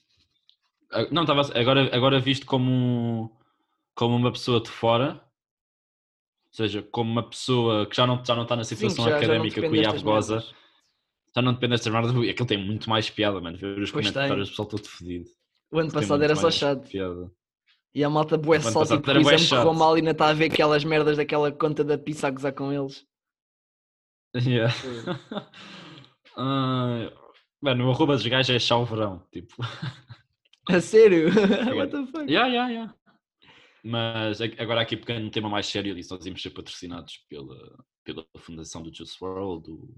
Ah, 0.91 1.07
não, 1.10 1.24
estava 1.24 1.41
agora, 1.57 1.95
agora 1.95 2.19
visto 2.19 2.45
como, 2.45 3.31
como 3.95 4.15
uma 4.15 4.31
pessoa 4.31 4.60
de 4.60 4.69
fora, 4.69 5.22
ou 6.48 6.53
seja, 6.53 6.81
como 6.84 7.10
uma 7.10 7.24
pessoa 7.24 7.86
que 7.86 7.95
já 7.95 8.05
não, 8.05 8.24
já 8.24 8.36
não 8.36 8.43
está 8.43 8.57
na 8.57 8.65
situação 8.65 9.05
Sim, 9.05 9.12
já, 9.12 9.17
académica 9.17 9.62
já 9.62 9.67
que 9.67 9.74
o 9.74 9.75
Iav 9.75 10.01
goza, 10.01 10.45
já 11.34 11.41
não 11.41 11.53
depende 11.53 11.72
destas 11.72 11.93
merdas, 11.93 12.12
aquilo 12.12 12.48
tem 12.48 12.57
muito 12.57 12.89
mais 12.89 13.10
piada, 13.10 13.39
mano. 13.39 13.57
Ver 13.57 13.79
os 13.79 13.91
pois 13.91 14.05
comentários, 14.10 14.50
o 14.50 14.51
pessoal 14.51 14.67
todo 14.67 14.88
fedido. 14.88 15.29
O 15.72 15.79
ano 15.79 15.91
passado 15.91 16.24
era 16.24 16.36
só 16.36 16.51
chato. 16.51 16.89
Piada. 16.89 17.31
E 17.93 18.03
a 18.03 18.10
malta 18.10 18.38
bué 18.38 18.60
só, 18.60 18.86
tipo, 18.86 19.01
por 19.01 19.15
exemplo, 19.15 19.48
correu 19.48 19.74
mal 19.74 19.95
e 19.95 20.00
ainda 20.00 20.12
está 20.12 20.27
a 20.27 20.34
ver 20.34 20.51
aquelas 20.51 20.84
merdas 20.84 21.15
daquela 21.15 21.50
conta 21.53 21.81
da 21.81 21.98
pizza 21.98 22.27
a 22.27 22.31
gozar 22.31 22.53
com 22.53 22.72
eles. 22.72 23.05
Yeah. 24.36 24.75
uh, 26.36 27.10
Mano, 27.65 27.88
o 27.88 27.89
arroba 27.89 28.13
dos 28.13 28.27
gajos 28.27 28.55
é 28.55 28.60
chalverão, 28.60 29.24
tipo. 29.31 29.55
A 30.69 30.79
sério? 30.79 31.29
What 31.75 31.89
the 31.89 32.05
fuck? 32.12 32.31
Yeah, 32.31 32.48
yeah, 32.48 32.69
yeah. 32.69 32.95
Mas 33.84 34.39
agora 34.39 34.81
aqui 34.81 34.95
pegando 34.95 35.25
um 35.25 35.29
tema 35.31 35.50
mais 35.50 35.65
sério 35.65 35.95
disso, 35.95 36.13
nós 36.13 36.24
íamos 36.24 36.43
ser 36.43 36.51
patrocinados 36.51 37.17
pela, 37.27 37.84
pela 38.03 38.24
fundação 38.38 38.84
do 38.84 38.95
Juice 38.95 39.17
WRLD, 39.19 39.65
do, 39.65 39.95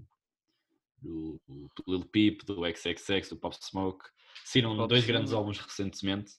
do, 1.02 1.40
do 1.46 1.84
Lil 1.86 2.06
Peep, 2.06 2.40
do 2.46 2.62
XXX, 2.66 3.28
do 3.28 3.36
Pop 3.36 3.54
Smoke. 3.60 4.02
Saíram 4.46 4.74
Pop 4.74 4.88
dois 4.88 5.04
Smoke. 5.04 5.12
grandes 5.12 5.34
álbuns 5.34 5.58
recentemente. 5.58 6.32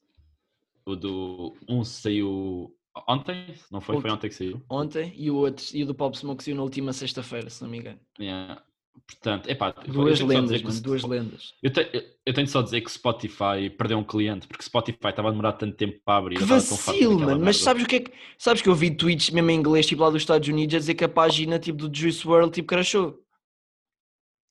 O 0.84 0.96
do. 0.96 1.56
Um 1.68 1.84
saiu 1.84 2.76
ontem, 3.08 3.54
não 3.70 3.82
foi? 3.82 3.98
Ontem. 3.98 4.02
Foi 4.02 4.12
ontem 4.12 4.30
que 4.30 4.36
saiu. 4.36 4.66
Ontem 4.68 5.14
e 5.16 5.30
o 5.30 5.36
outro, 5.36 5.64
e 5.76 5.84
o 5.84 5.86
do 5.86 5.94
Pop 5.94 6.18
Smoke 6.18 6.44
saiu 6.44 6.56
na 6.56 6.64
última 6.64 6.92
sexta-feira, 6.92 7.52
se 7.52 7.62
não 7.62 7.70
me 7.70 7.78
engano. 7.78 8.00
Yeah. 8.20 8.64
Portanto, 9.10 9.50
epá, 9.50 9.72
duas 9.88 10.20
lendas, 10.20 10.62
mano, 10.62 10.82
duas 10.82 11.04
lendas. 11.04 11.54
Eu, 11.64 11.72
te, 11.74 12.16
eu, 12.26 12.34
tenho 12.34 12.48
só 12.48 12.60
a 12.60 12.64
dizer 12.64 12.82
que 12.82 12.92
Spotify 12.92 13.70
perdeu 13.76 13.98
um 13.98 14.04
cliente, 14.04 14.48
porque 14.48 14.64
Spotify 14.64 15.10
estava 15.10 15.30
a 15.30 15.32
demorar 15.32 15.54
tanto 15.54 15.76
tempo 15.76 16.00
para 16.06 16.20
abrir. 16.20 16.38
Que 16.38 16.44
vacilo, 16.44 17.20
mano, 17.20 17.44
mas 17.44 17.58
sabes 17.58 17.84
o 17.84 17.88
que 17.88 17.96
é 17.96 18.00
que. 18.02 18.12
Sabes 18.38 18.62
que 18.62 18.70
eu 18.70 18.76
vi 18.76 18.92
tweets 18.92 19.32
mesmo 19.32 19.50
em 19.50 19.56
inglês, 19.56 19.88
tipo 19.88 20.04
lá 20.04 20.10
dos 20.12 20.22
Estados 20.22 20.48
Unidos, 20.48 20.76
a 20.76 20.80
dizer 20.80 20.94
que 20.94 21.04
a 21.04 21.10
página 21.10 21.58
tipo 21.58 21.78
do 21.78 21.96
Juice 21.96 22.26
World 22.28 22.52
tipo 22.52 22.68
crashou. 22.68 23.20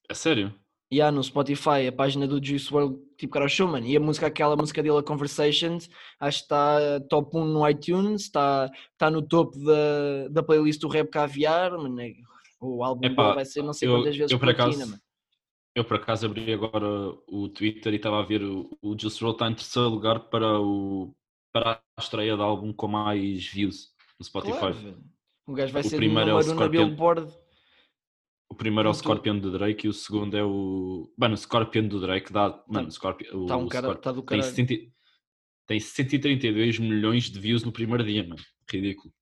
É 0.08 0.14
sério? 0.14 0.52
E 0.90 0.96
yeah, 0.96 1.14
no 1.14 1.22
Spotify, 1.22 1.86
a 1.86 1.92
página 1.92 2.26
do 2.26 2.44
Juice 2.44 2.72
World 2.72 2.98
tipo 3.16 3.32
crashou, 3.32 3.68
mano. 3.68 3.86
E 3.86 3.96
a 3.96 4.00
música, 4.00 4.26
aquela 4.26 4.56
música 4.56 4.82
dele, 4.82 4.98
a 4.98 5.02
Conversations, 5.02 5.88
acho 6.18 6.38
que 6.38 6.44
está 6.44 7.00
top 7.08 7.36
1 7.36 7.44
no 7.44 7.68
iTunes, 7.68 8.22
está, 8.22 8.68
está 8.92 9.08
no 9.08 9.22
topo 9.22 9.56
da, 9.58 10.28
da 10.30 10.42
playlist 10.42 10.80
do 10.80 10.88
Rap 10.88 11.10
Caviar, 11.10 11.72
mano. 11.72 12.00
É 12.00 12.12
o 12.60 12.82
álbum 12.82 13.06
Epá, 13.06 13.34
vai 13.34 13.44
ser 13.44 13.62
não 13.62 13.72
sei 13.72 13.88
eu, 13.88 13.96
quantas 13.96 14.16
vezes 14.16 14.32
eu 14.32 14.38
por 14.38 14.48
acaso, 14.48 14.76
platina, 14.76 15.00
Eu 15.74 15.84
por 15.84 15.96
acaso 15.96 16.26
abri 16.26 16.52
agora 16.52 16.86
o 17.28 17.48
Twitter 17.48 17.92
e 17.92 17.96
estava 17.96 18.20
a 18.20 18.24
ver 18.24 18.42
o, 18.42 18.68
o 18.82 18.98
Juice 18.98 19.22
WRLD 19.22 19.36
está 19.36 19.50
em 19.50 19.54
terceiro 19.54 19.88
lugar 19.88 20.20
para, 20.28 20.60
o, 20.60 21.14
para 21.52 21.80
a 21.96 22.00
estreia 22.00 22.36
de 22.36 22.42
álbum 22.42 22.72
com 22.72 22.88
mais 22.88 23.46
views 23.46 23.92
no 24.18 24.24
Spotify. 24.24 24.58
Claro, 24.58 25.02
o 25.46 25.54
gajo 25.54 25.72
vai 25.72 25.82
o 25.82 25.88
ser 25.88 25.96
primeiro 25.96 26.30
número 26.30 26.50
é 26.50 26.52
o 26.52 26.60
na 26.60 26.68
Billboard. 26.68 27.32
O 28.50 28.54
primeiro 28.54 28.88
é 28.88 28.90
o 28.90 28.94
Scorpion 28.94 29.38
do 29.38 29.52
Drake 29.52 29.86
e 29.86 29.90
o 29.90 29.92
segundo 29.92 30.36
é 30.36 30.42
o. 30.42 31.12
Mano, 31.16 31.34
o 31.34 31.36
Scorpion 31.36 31.86
do 31.86 32.00
Drake 32.00 32.32
dá. 32.32 32.50
Tá, 32.50 32.64
mano, 32.66 32.90
Scorpion. 32.90 33.46
Tá 33.46 33.56
um 33.56 33.68
cara, 33.68 33.94
tá 33.94 34.10
do 34.10 34.22
tem, 34.22 34.42
60, 34.42 34.74
tem 35.66 35.78
132 35.78 36.78
milhões 36.78 37.24
de 37.24 37.38
views 37.38 37.62
no 37.62 37.70
primeiro 37.70 38.04
dia, 38.04 38.22
mano. 38.26 38.40
Ridículo. 38.70 39.12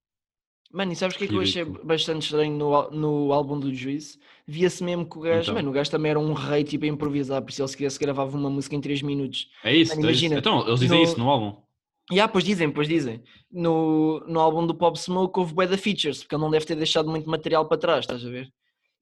Mano, 0.72 0.92
e 0.92 0.96
sabes 0.96 1.16
o 1.16 1.18
que 1.18 1.24
é 1.24 1.28
que 1.28 1.34
eu 1.34 1.40
achei 1.40 1.64
bastante 1.64 2.22
estranho 2.22 2.52
no, 2.52 2.90
no 2.90 3.32
álbum 3.32 3.58
do 3.58 3.72
Juiz? 3.74 4.18
Via-se 4.46 4.82
mesmo 4.82 5.08
que 5.08 5.18
o 5.18 5.20
gajo, 5.20 5.42
então. 5.42 5.54
mano, 5.54 5.70
o 5.70 5.72
gajo 5.72 5.90
também 5.90 6.10
era 6.10 6.20
um 6.20 6.32
rei 6.32 6.64
tipo 6.64 6.84
a 6.84 6.88
improvisar, 6.88 7.42
por 7.42 7.50
isso 7.50 7.62
ele 7.62 7.68
se 7.68 7.76
quisesse 7.76 7.98
gravava 7.98 8.36
uma 8.36 8.50
música 8.50 8.74
em 8.76 8.80
3 8.80 9.02
minutos. 9.02 9.48
É 9.64 9.74
isso, 9.74 9.90
mano, 9.90 10.02
é 10.02 10.04
imagina. 10.04 10.38
Então, 10.38 10.66
eles 10.66 10.80
dizem 10.80 10.98
no... 10.98 11.04
isso 11.04 11.18
no 11.18 11.30
álbum. 11.30 11.56
Yeah, 12.10 12.32
pois 12.32 12.44
dizem, 12.44 12.70
pois 12.70 12.86
dizem. 12.86 13.22
No, 13.50 14.20
no 14.28 14.38
álbum 14.38 14.64
do 14.66 14.74
Pop 14.74 14.98
Smoke 14.98 15.38
houve 15.38 15.54
bué 15.54 15.66
da 15.66 15.76
features, 15.76 16.22
porque 16.22 16.34
ele 16.34 16.42
não 16.42 16.50
deve 16.50 16.64
ter 16.64 16.76
deixado 16.76 17.10
muito 17.10 17.28
material 17.28 17.66
para 17.66 17.78
trás, 17.78 18.00
estás 18.00 18.24
a 18.24 18.28
ver? 18.30 18.48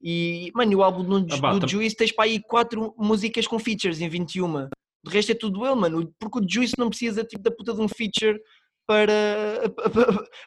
E, 0.03 0.51
mano, 0.55 0.73
e 0.73 0.77
o 0.77 0.83
álbum 0.83 1.03
do, 1.03 1.35
ah, 1.47 1.59
do. 1.59 1.69
Juice 1.69 1.97
tens 1.97 2.13
para 2.13 2.25
aí 2.25 2.41
4 2.41 2.95
músicas 2.99 3.47
com 3.47 3.59
features 3.59 4.01
em 4.01 4.09
21. 4.09 4.69
De 5.05 5.11
resto 5.11 5.33
é 5.33 5.35
tudo 5.35 5.67
ele, 5.67 5.75
mano, 5.75 6.15
porque 6.19 6.39
o 6.39 6.49
Juice 6.49 6.75
não 6.79 6.89
precisa 6.89 7.25
tipo 7.25 7.43
da 7.43 7.51
puta 7.51 7.75
de 7.75 7.81
um 7.81 7.89
feature 7.89 8.41
para, 8.87 9.71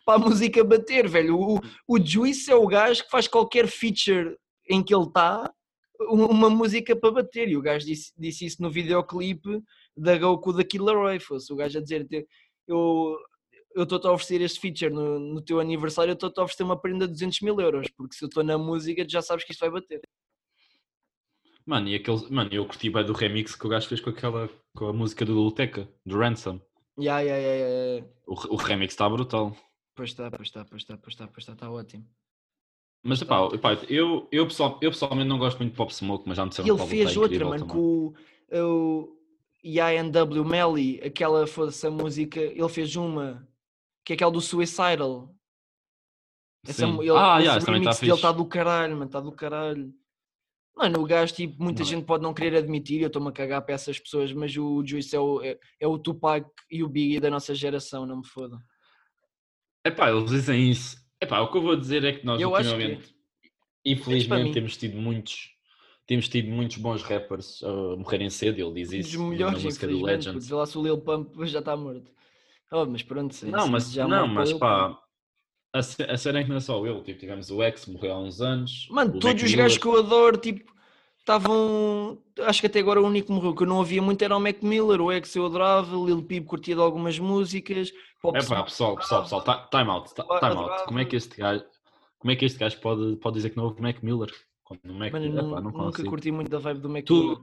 para 0.06 0.16
a 0.16 0.20
música 0.20 0.64
bater, 0.64 1.08
velho. 1.08 1.40
O, 1.40 1.60
o 1.88 2.00
Juice 2.00 2.52
é 2.52 2.56
o 2.56 2.68
gajo 2.68 3.04
que 3.04 3.10
faz 3.10 3.28
qualquer 3.28 3.68
feature 3.68 4.38
em 4.70 4.84
que 4.84 4.94
ele 4.94 5.06
está 5.06 5.52
uma 6.00 6.50
música 6.50 6.96
para 6.96 7.12
bater. 7.12 7.50
E 7.50 7.58
o 7.58 7.62
gajo 7.62 7.86
disse, 7.86 8.12
disse 8.18 8.46
isso 8.46 8.62
no 8.62 8.70
videoclipe 8.70 9.62
da 9.96 10.18
Goku 10.18 10.54
da 10.54 10.64
Killer 10.64 10.98
Ray. 10.98 11.20
Fosse 11.20 11.52
o 11.52 11.56
gajo 11.56 11.78
a 11.78 11.82
dizer: 11.82 12.08
Eu 12.68 13.18
estou-te 13.76 14.08
a 14.08 14.12
oferecer 14.12 14.42
este 14.42 14.60
feature 14.60 14.94
no, 14.94 15.20
no 15.20 15.42
teu 15.42 15.60
aniversário, 15.60 16.12
eu 16.12 16.16
estou-te 16.16 16.40
a 16.40 16.44
oferecer 16.44 16.64
uma 16.64 16.80
prenda 16.80 17.08
de 17.08 17.14
200 17.14 17.42
mil 17.42 17.60
euros, 17.60 17.88
porque 17.96 18.16
se 18.16 18.24
eu 18.24 18.28
estou 18.28 18.44
na 18.44 18.58
música, 18.58 19.06
tu 19.06 19.12
já 19.12 19.22
sabes 19.22 19.44
que 19.44 19.52
isto 19.52 19.62
vai 19.62 19.70
bater. 19.70 20.02
Mano, 21.66 21.90
e 21.90 21.96
aquele, 21.96 22.30
mano, 22.30 22.50
eu 22.54 22.66
curti 22.66 22.90
bem 22.90 23.06
do 23.06 23.12
remix 23.12 23.54
que 23.54 23.66
o 23.66 23.70
gajo 23.70 23.90
fez 23.90 24.00
com 24.00 24.10
aquela 24.10 24.50
com 24.76 24.88
a 24.88 24.94
música 24.94 25.26
do 25.26 25.34
Luteca, 25.34 25.90
do 26.06 26.18
Ransom. 26.18 26.62
Yeah, 27.00 27.22
yeah, 27.22 27.38
yeah, 27.38 27.96
yeah. 27.96 28.08
O, 28.26 28.34
o 28.54 28.56
remix 28.56 28.94
está 28.94 29.08
brutal. 29.08 29.56
Pois 29.96 30.10
está, 30.10 30.30
pois 30.32 30.48
está, 30.48 30.66
pois 30.66 30.82
está, 30.82 30.98
pois 30.98 31.14
está, 31.14 31.28
pois 31.28 31.44
está, 31.44 31.54
está 31.54 31.72
ótimo. 31.72 32.06
Mas 33.04 33.22
epá, 33.22 33.48
epá, 33.54 33.74
eu, 33.88 34.28
eu, 34.32 34.48
pessoal, 34.48 34.80
eu 34.82 34.92
pessoalmente 34.92 35.30
não 35.30 35.38
gosto 35.38 35.58
muito 35.60 35.72
de 35.72 35.78
Pop 35.78 35.94
Smoke, 35.94 36.28
mas 36.28 36.38
já 36.38 36.44
me 36.44 36.50
disseram 36.50 36.76
que 36.76 36.84
ele 36.84 36.90
fez 36.90 37.16
outra, 37.18 37.46
mano, 37.46 37.66
com 37.68 37.80
o, 37.80 38.14
o 38.52 39.18
INW 39.64 40.44
Melly, 40.44 41.00
aquela 41.04 41.48
fosse 41.48 41.86
a 41.88 41.92
música, 41.92 42.40
ele 42.40 42.70
fez 42.70 42.96
uma 42.96 43.48
que 44.04 44.14
é 44.14 44.16
aquela 44.16 44.32
do 44.32 44.42
Suicidal. 44.42 45.34
Essa, 46.66 46.86
ele, 46.86 47.10
ah, 47.12 47.40
yeah, 47.40 47.64
remix 47.64 48.00
tá 48.00 48.02
dele 48.02 48.14
está 48.14 48.32
do 48.32 48.46
caralho, 48.46 48.94
mano, 48.94 49.06
está 49.06 49.20
do 49.20 49.32
caralho. 49.32 49.94
Mano, 50.78 51.02
o 51.02 51.06
gajo, 51.06 51.34
tipo, 51.34 51.62
muita 51.62 51.82
não. 51.82 51.90
gente 51.90 52.06
pode 52.06 52.22
não 52.22 52.36
querer 52.36 52.56
admitir, 52.56 53.02
eu 53.02 53.08
estou-me 53.08 53.30
a 53.30 53.32
cagar 53.32 53.64
para 53.64 53.74
essas 53.74 54.00
pessoas, 54.00 54.32
mas 54.32 54.56
o 54.56 54.86
Juice 54.86 55.16
é 55.16 55.20
o, 55.20 55.42
é, 55.42 55.58
é 55.80 55.88
o 55.88 55.98
Tupac 55.98 56.48
e 56.70 56.84
o 56.84 56.90
Biggie 56.90 57.20
da 57.20 57.32
nossa 57.32 57.56
geração, 57.56 58.06
não 58.06 58.18
me 58.18 58.28
fodam. 58.28 58.60
Epá, 59.84 60.12
eles 60.12 60.30
dizem 60.30 60.70
isso. 60.70 60.98
Epá, 61.20 61.40
o 61.40 61.50
que 61.50 61.58
eu 61.58 61.64
vou 61.64 61.76
dizer 61.76 62.04
é 62.04 62.14
que 62.14 62.24
nós 62.24 62.40
eu 62.40 62.52
ultimamente, 62.52 63.08
que... 63.08 63.92
infelizmente, 63.92 64.52
temos 64.54 64.78
tido 64.78 64.98
muitos 64.98 65.58
temos 66.06 66.30
tido 66.30 66.50
muitos 66.50 66.78
bons 66.78 67.04
rappers 67.04 67.62
a 67.64 67.98
morrerem 67.98 68.30
cedo, 68.30 68.60
ele 68.60 68.74
diz 68.76 68.94
isso 68.94 69.18
Dos 69.18 69.30
melhores, 69.30 69.58
na 69.58 69.64
música 69.66 69.88
do 69.88 70.06
Legend. 70.06 70.54
lá 70.54 70.66
se 70.66 70.78
o 70.78 70.84
Lil 70.84 71.00
Pump 71.00 71.36
já 71.46 71.60
está 71.60 71.76
morto. 71.76 72.10
Oh, 72.72 72.86
mas 72.86 73.02
pronto, 73.02 73.36
não, 73.46 73.68
mas, 73.68 73.92
já 73.92 74.08
não, 74.08 74.28
mas 74.28 74.54
pá, 74.54 74.98
a, 75.74 75.80
a 75.80 76.18
cena 76.18 76.40
é 76.40 76.44
que 76.44 76.50
não 76.50 76.58
é 76.58 76.60
só 76.60 76.86
ele, 76.86 77.02
tipo, 77.02 77.20
tivemos 77.20 77.50
o 77.52 77.62
X, 77.64 77.86
morreu 77.88 78.14
há 78.14 78.20
uns 78.20 78.42
anos. 78.42 78.88
Mano, 78.90 79.20
todos 79.20 79.44
os 79.44 79.54
gajos 79.54 79.78
que 79.78 79.86
eu 79.86 80.00
adoro, 80.00 80.38
tipo, 80.38 80.74
estavam. 81.20 82.18
Acho 82.40 82.62
que 82.62 82.68
até 82.68 82.80
agora 82.80 83.02
o 83.02 83.06
único 83.06 83.28
que 83.28 83.34
morreu 83.34 83.54
que 83.54 83.64
eu 83.64 83.68
não 83.68 83.78
ouvia 83.78 84.02
muito 84.02 84.22
era 84.22 84.36
o 84.36 84.40
Mac 84.40 84.62
Miller, 84.62 85.02
o 85.02 85.12
X 85.12 85.36
eu 85.36 85.46
adorava, 85.46 85.96
Lil 85.96 86.24
Peep 86.24 86.46
curtia 86.46 86.76
de 86.76 86.82
algumas 86.82 87.20
músicas. 87.20 87.92
é 87.92 88.44
pá, 88.44 88.64
pessoal, 88.64 88.96
pessoal, 88.96 89.24
pessoal, 89.24 89.70
time 89.70 89.90
out, 89.90 90.14
time 90.14 90.56
out. 90.56 90.86
Como 90.86 91.00
é 91.00 91.06
que 91.06 91.16
este 91.18 91.38
gajo, 91.38 91.66
como 92.18 92.32
é 92.32 92.36
que 92.36 92.46
este 92.46 92.58
gajo 92.58 92.80
pode, 92.80 93.18
pode 93.18 93.36
dizer 93.36 93.50
que 93.50 93.58
não 93.58 93.66
ouve 93.66 93.82
Mac 93.82 94.02
Miller? 94.02 94.32
Mac, 94.84 95.14
Mano, 95.14 95.26
epá, 95.26 95.42
não, 95.42 95.62
nunca 95.62 95.78
consigo. 95.78 96.10
curti 96.10 96.32
muito 96.32 96.50
da 96.50 96.60
vibe 96.60 96.80
do 96.80 96.90
Mac 96.90 97.06
tu, 97.06 97.24
Miller. 97.24 97.38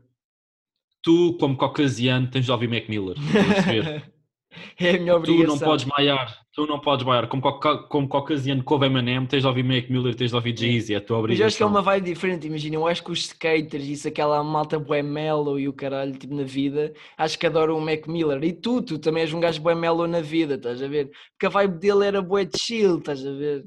Tu, 1.03 1.37
como 1.39 1.57
caucasiano, 1.57 2.31
tens 2.31 2.45
de 2.45 2.53
ouvir 2.53 2.69
Mac 2.69 2.89
Miller. 2.89 3.17
É 4.79 4.91
a 4.91 4.99
minha 4.99 5.17
obrigação. 5.17 5.57
Tu 5.57 5.61
não 5.61 5.67
podes 5.67 5.85
maiar, 5.85 6.47
tu 6.53 6.67
não 6.67 6.81
podes 6.81 7.07
maiar. 7.07 7.29
Como, 7.29 7.43
como 7.89 8.09
caucasiano 8.09 8.65
que 8.65 8.73
ouve 8.73 8.87
Eminem, 8.87 9.27
tens 9.27 9.43
de 9.43 9.47
ouvir 9.47 9.63
Mac 9.63 9.89
Miller, 9.89 10.15
tens 10.15 10.31
de 10.31 10.37
ouvir 10.37 10.57
Jay-Z, 10.57 10.95
é 10.95 10.97
a 10.97 11.01
tua 11.01 11.19
obrigação. 11.19 11.45
Mas 11.45 11.53
acho 11.53 11.57
que 11.57 11.63
é 11.63 11.67
uma 11.67 11.83
vibe 11.83 12.05
diferente, 12.07 12.47
imagina, 12.47 12.77
eu 12.77 12.87
acho 12.87 13.03
que 13.03 13.13
os 13.13 13.21
skaters, 13.21 13.85
isso, 13.85 14.09
aquela 14.09 14.43
malta 14.43 14.79
bué 14.79 15.03
mellow 15.03 15.59
e 15.59 15.69
o 15.69 15.73
caralho, 15.73 16.13
tipo, 16.13 16.35
na 16.35 16.45
vida, 16.45 16.93
acho 17.17 17.39
que 17.39 17.47
adoram 17.47 17.77
o 17.77 17.81
Mac 17.81 18.07
Miller. 18.07 18.43
E 18.43 18.53
tu, 18.53 18.83
tu 18.83 18.99
também 18.99 19.23
és 19.23 19.33
um 19.33 19.41
gajo 19.41 19.61
bué 19.61 19.75
mellow 19.75 20.07
na 20.07 20.21
vida, 20.21 20.55
estás 20.55 20.83
a 20.83 20.89
ver? 20.89 21.11
Porque 21.33 21.47
a 21.47 21.61
vibe 21.61 21.79
dele 21.79 22.07
era 22.07 22.23
bué 22.23 22.49
chill, 22.57 22.99
estás 22.99 23.25
a 23.27 23.33
ver? 23.33 23.65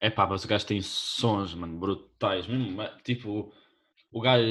É 0.00 0.10
pá, 0.10 0.26
mas 0.26 0.44
o 0.44 0.48
gajo 0.48 0.66
tem 0.66 0.80
sons, 0.82 1.54
mano, 1.54 1.78
brutais, 1.78 2.46
tipo... 3.02 3.52
O 4.12 4.20
gajo. 4.20 4.46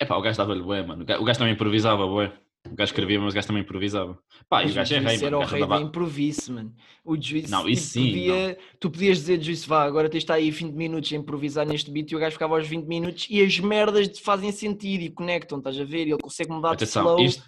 É 0.00 0.06
pá, 0.06 0.16
o 0.16 0.22
gajo 0.22 0.38
dava-lhe 0.38 0.62
bué, 0.62 0.82
mano. 0.82 1.02
O 1.02 1.24
gajo 1.24 1.38
também 1.38 1.52
improvisava 1.52 2.06
bué. 2.06 2.32
O 2.70 2.74
gajo 2.74 2.90
escrevia, 2.90 3.20
mas 3.20 3.32
o 3.32 3.34
gajo 3.34 3.46
também 3.46 3.62
improvisava. 3.62 4.18
Pá, 4.48 4.64
e 4.64 4.70
o 4.70 4.74
gajo 4.74 4.94
é 4.94 4.98
rei, 4.98 5.22
era 5.22 5.38
o 5.38 5.44
rei 5.44 5.66
da 5.66 5.80
improviso, 5.80 6.52
mano. 6.52 6.74
O 7.04 7.20
juiz 7.20 7.50
não, 7.50 7.68
isso 7.68 7.90
sim, 7.90 8.06
podia, 8.06 8.48
não. 8.48 8.56
tu 8.80 8.90
podias 8.90 9.18
dizer, 9.18 9.42
juiz, 9.42 9.64
vá, 9.66 9.84
agora 9.84 10.08
tens 10.08 10.20
de 10.20 10.24
estar 10.24 10.34
aí 10.34 10.50
20 10.50 10.72
minutos 10.74 11.12
a 11.12 11.16
improvisar 11.16 11.66
neste 11.66 11.90
beat 11.90 12.10
e 12.10 12.16
o 12.16 12.18
gajo 12.18 12.32
ficava 12.32 12.56
aos 12.56 12.66
20 12.66 12.86
minutos 12.86 13.26
e 13.28 13.42
as 13.42 13.58
merdas 13.60 14.18
fazem 14.18 14.50
sentido 14.50 15.02
e 15.02 15.10
conectam, 15.10 15.58
estás 15.58 15.78
a 15.78 15.84
ver? 15.84 16.02
Ele 16.02 16.18
consegue 16.18 16.50
mudar 16.50 16.72
Atenção, 16.72 17.02
de 17.02 17.08
flow 17.08 17.24
isto, 17.24 17.44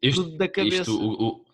isto, 0.00 0.24
tudo 0.24 0.36
da 0.36 0.48
cabeça. 0.48 0.82
Isto, 0.82 1.00
o, 1.00 1.28
o, 1.28 1.44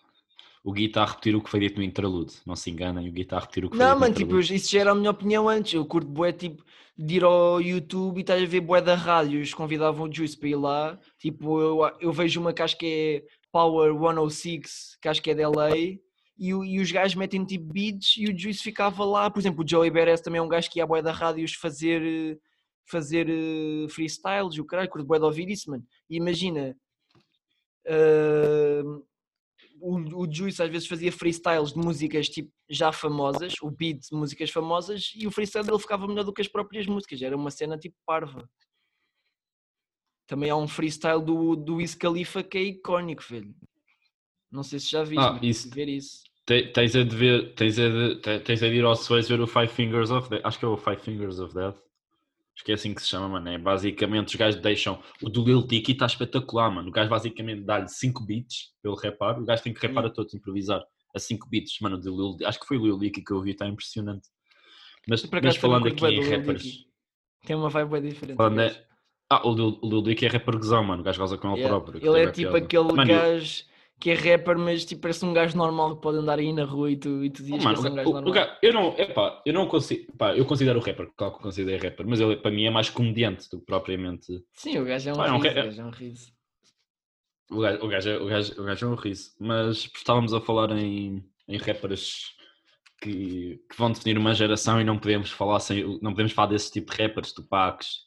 o 0.67 0.73
Gui 0.73 0.87
está 0.87 1.03
a 1.03 1.05
repetir 1.05 1.33
o 1.33 1.41
que 1.41 1.49
foi 1.49 1.61
dito 1.61 1.77
no 1.77 1.83
interlude, 1.83 2.33
não 2.45 2.53
se 2.53 2.69
enganem, 2.69 3.07
o 3.07 3.11
Gui 3.13 3.21
está 3.21 3.37
a 3.37 3.39
repetir 3.39 3.63
o 3.63 3.69
que 3.69 3.77
foi 3.77 3.85
não, 3.85 3.93
dito 3.93 3.99
mano, 4.01 4.13
no 4.13 4.19
Não, 4.19 4.27
mano, 4.27 4.41
tipo, 4.41 4.53
isso 4.53 4.69
já 4.69 4.81
era 4.81 4.91
a 4.91 4.95
minha 4.95 5.11
opinião 5.11 5.47
antes, 5.47 5.73
eu 5.73 5.85
curto 5.85 6.09
bué, 6.09 6.33
tipo, 6.33 6.61
de 6.97 7.15
ir 7.15 7.23
ao 7.23 7.61
YouTube 7.61 8.17
e 8.17 8.19
estás 8.19 8.43
a 8.43 8.45
ver 8.45 8.59
bué 8.59 8.81
da 8.81 8.93
rádio, 8.93 9.37
eles 9.37 9.53
convidavam 9.53 10.09
o 10.09 10.13
Juice 10.13 10.37
para 10.37 10.49
ir 10.49 10.55
lá, 10.57 10.99
tipo, 11.17 11.61
eu, 11.61 11.79
eu 12.01 12.11
vejo 12.11 12.41
uma 12.41 12.51
que 12.51 12.61
acho 12.61 12.77
que 12.77 12.85
é 12.85 13.23
Power 13.49 13.93
106, 13.97 14.97
que 15.01 15.07
acho 15.07 15.21
que 15.21 15.31
é 15.31 15.35
da 15.35 15.47
LA, 15.47 15.77
e, 15.77 15.99
e 16.37 16.79
os 16.81 16.91
gajos 16.91 17.15
metem 17.15 17.45
tipo 17.45 17.71
beats 17.71 18.15
e 18.17 18.25
o 18.25 18.37
Juice 18.37 18.61
ficava 18.61 19.03
lá. 19.05 19.27
Por 19.27 19.39
exemplo, 19.39 19.63
o 19.63 19.67
Joey 19.67 19.89
Beres 19.89 20.21
também 20.21 20.37
é 20.37 20.41
um 20.41 20.47
gajo 20.47 20.69
que 20.69 20.79
ia 20.79 20.83
à 20.83 20.87
boia 20.87 21.01
da 21.01 21.11
rádios 21.11 21.53
fazer, 21.53 22.39
fazer 22.85 23.27
uh, 23.27 23.89
freestyles 23.89 24.55
e 24.55 24.61
o 24.61 24.65
caralho, 24.65 24.89
curto 24.89 25.07
boia 25.07 25.19
de 25.19 25.25
ouvir 25.25 25.49
isso, 25.49 25.71
mano. 25.71 25.83
E 26.07 26.17
imagina, 26.17 26.75
uh, 27.87 29.03
o, 29.79 30.23
o 30.23 30.31
Juice 30.31 30.61
às 30.61 30.69
vezes 30.69 30.87
fazia 30.87 31.11
freestyles 31.11 31.73
de 31.73 31.79
músicas 31.79 32.27
tipo 32.29 32.51
já 32.69 32.91
famosas, 32.91 33.53
o 33.61 33.69
beat 33.69 33.99
de 34.09 34.15
músicas 34.15 34.49
famosas, 34.49 35.11
e 35.15 35.25
o 35.27 35.31
freestyle 35.31 35.65
dele 35.65 35.79
ficava 35.79 36.07
melhor 36.07 36.23
do 36.23 36.33
que 36.33 36.41
as 36.41 36.47
próprias 36.47 36.85
músicas, 36.85 37.21
era 37.21 37.35
uma 37.35 37.51
cena 37.51 37.77
tipo 37.77 37.95
parva. 38.05 38.47
Também 40.27 40.49
há 40.49 40.55
um 40.55 40.67
freestyle 40.67 41.23
do, 41.23 41.55
do 41.55 41.75
Wiz 41.75 41.95
Khalifa 41.95 42.43
que 42.43 42.57
é 42.57 42.61
icónico, 42.61 43.23
velho. 43.29 43.55
Não 44.51 44.63
sei 44.63 44.79
se 44.79 44.91
já 44.91 45.03
viste, 45.03 45.19
ah, 45.19 45.39
isso, 45.41 45.69
ver 45.69 45.87
isso. 45.87 46.23
Tens 46.45 46.95
a 46.95 47.03
de 47.03 47.15
ver, 47.15 47.53
tens 47.55 47.77
a 47.77 47.89
de, 47.89 48.39
tens 48.39 48.63
a 48.63 48.69
de 48.69 48.75
ir 48.75 48.85
ao 48.85 48.95
Suez 48.95 49.27
ver 49.27 49.41
o 49.41 49.47
Five 49.47 49.67
Fingers 49.67 50.11
of 50.11 50.29
Death. 50.29 50.45
Acho 50.45 50.59
que 50.59 50.65
é 50.65 50.67
o 50.67 50.77
Five 50.77 50.99
Fingers 51.01 51.39
of 51.39 51.53
Death. 51.53 51.77
Acho 52.57 52.65
que 52.65 52.71
é 52.71 52.75
assim 52.75 52.91
que 52.91 53.01
se 53.03 53.07
chama, 53.07 53.29
mano. 53.29 53.49
É 53.49 53.57
basicamente 53.57 54.29
os 54.29 54.35
gajos 54.35 54.59
deixam. 54.59 54.99
O 55.21 55.29
do 55.29 55.45
Lil 55.45 55.67
Tiki 55.67 55.91
está 55.91 56.07
espetacular, 56.07 56.71
mano. 56.71 56.89
O 56.89 56.91
gajo 56.91 57.07
basicamente 57.07 57.61
dá-lhe 57.61 57.87
5 57.87 58.25
beats 58.25 58.73
pelo 58.81 58.95
reparo. 58.95 59.43
O 59.43 59.45
gajo 59.45 59.61
tem 59.61 59.73
que 59.73 59.85
repar 59.85 60.03
a 60.05 60.09
todos, 60.09 60.33
improvisar 60.33 60.83
a 61.15 61.19
5 61.19 61.47
beats, 61.47 61.79
mano. 61.79 61.99
Do 61.99 62.09
Lil, 62.09 62.47
acho 62.47 62.59
que 62.59 62.65
foi 62.65 62.79
o 62.79 62.83
Lil 62.83 62.97
Tiki 62.97 63.23
que 63.23 63.31
eu 63.31 63.41
vi, 63.41 63.51
está 63.51 63.67
impressionante. 63.67 64.27
Mas, 65.07 65.23
mas 65.23 65.55
falando 65.55 65.87
aqui 65.87 66.03
em 66.05 66.27
rappers. 66.27 66.85
Tem 67.45 67.55
uma 67.55 67.69
vibe 67.69 67.91
bem 67.91 68.01
diferente. 68.01 68.35
Falando, 68.35 68.75
ah, 69.29 69.47
o 69.47 69.53
Lil, 69.53 69.79
o 69.81 69.89
Lil 69.89 70.01
Dick 70.01 70.25
é 70.25 70.29
rapper 70.29 70.57
gozão, 70.57 70.83
mano. 70.83 71.01
O 71.01 71.05
gajo 71.05 71.19
goza 71.19 71.37
com 71.37 71.49
ele 71.49 71.61
yeah. 71.61 71.79
próprio. 71.79 72.05
Ele 72.05 72.23
é 72.23 72.31
tipo 72.31 72.55
aquele 72.55 72.91
mano, 72.91 73.05
gajo 73.05 73.63
que 73.99 74.11
é 74.11 74.13
rapper, 74.13 74.57
mas 74.57 74.85
tipo, 74.85 75.01
parece 75.01 75.25
um 75.25 75.33
gajo 75.33 75.57
normal 75.57 75.95
que 75.95 76.01
pode 76.01 76.19
andar 76.19 76.37
aí 76.37 76.53
na 76.53 76.65
rua 76.65 76.91
e 76.91 76.97
tu, 76.97 77.23
e 77.23 77.29
tu 77.29 77.41
dizes 77.43 77.59
oh, 77.59 77.63
mano, 77.63 77.81
que 77.81 77.87
é 77.87 77.91
um 77.91 77.95
gajo 77.95 78.09
o, 78.09 78.13
normal. 78.13 78.31
O 78.31 78.33
gajo, 78.33 78.51
eu 78.61 78.73
não, 78.73 78.97
epá, 78.97 79.41
eu 79.45 79.53
não 79.53 79.67
consigo, 79.67 80.11
epá, 80.13 80.35
eu 80.35 80.45
considero 80.45 80.79
o 80.79 80.81
rapper, 80.81 81.09
claro 81.15 81.35
que 81.35 81.41
considero 81.41 81.83
rapper, 81.83 82.07
mas 82.07 82.19
ele 82.19 82.37
para 82.37 82.51
mim 82.51 82.65
é 82.65 82.69
mais 82.69 82.89
comediante 82.89 83.49
do 83.49 83.59
que 83.59 83.65
propriamente. 83.65 84.43
Sim, 84.53 84.77
o 84.79 84.85
gajo 84.85 85.09
é 85.09 85.13
um, 85.13 85.15
pá, 85.15 85.31
riso, 85.31 85.47
é 85.47 85.53
gajo 85.53 85.81
é 85.81 85.85
um 85.85 85.89
riso. 85.89 86.31
O 87.49 87.59
gajo, 87.59 87.85
o, 87.85 87.87
gajo 87.87 88.09
é, 88.09 88.17
o, 88.17 88.25
gajo, 88.25 88.61
o 88.61 88.63
gajo 88.65 88.85
é 88.85 88.89
um 88.89 88.95
riso, 88.95 89.31
mas 89.39 89.89
estávamos 89.95 90.33
a 90.33 90.41
falar 90.41 90.71
em, 90.71 91.23
em 91.47 91.57
rappers 91.57 92.35
que, 93.01 93.59
que 93.69 93.77
vão 93.77 93.91
definir 93.91 94.17
uma 94.17 94.33
geração 94.33 94.79
e 94.79 94.83
não 94.83 94.99
podemos 94.99 95.31
falar 95.31 95.59
sem, 95.59 95.99
não 96.01 96.11
podemos 96.11 96.33
falar 96.33 96.49
desse 96.49 96.71
tipo 96.71 96.93
de 96.93 97.01
rappers, 97.01 97.31
Tupacs, 97.31 98.05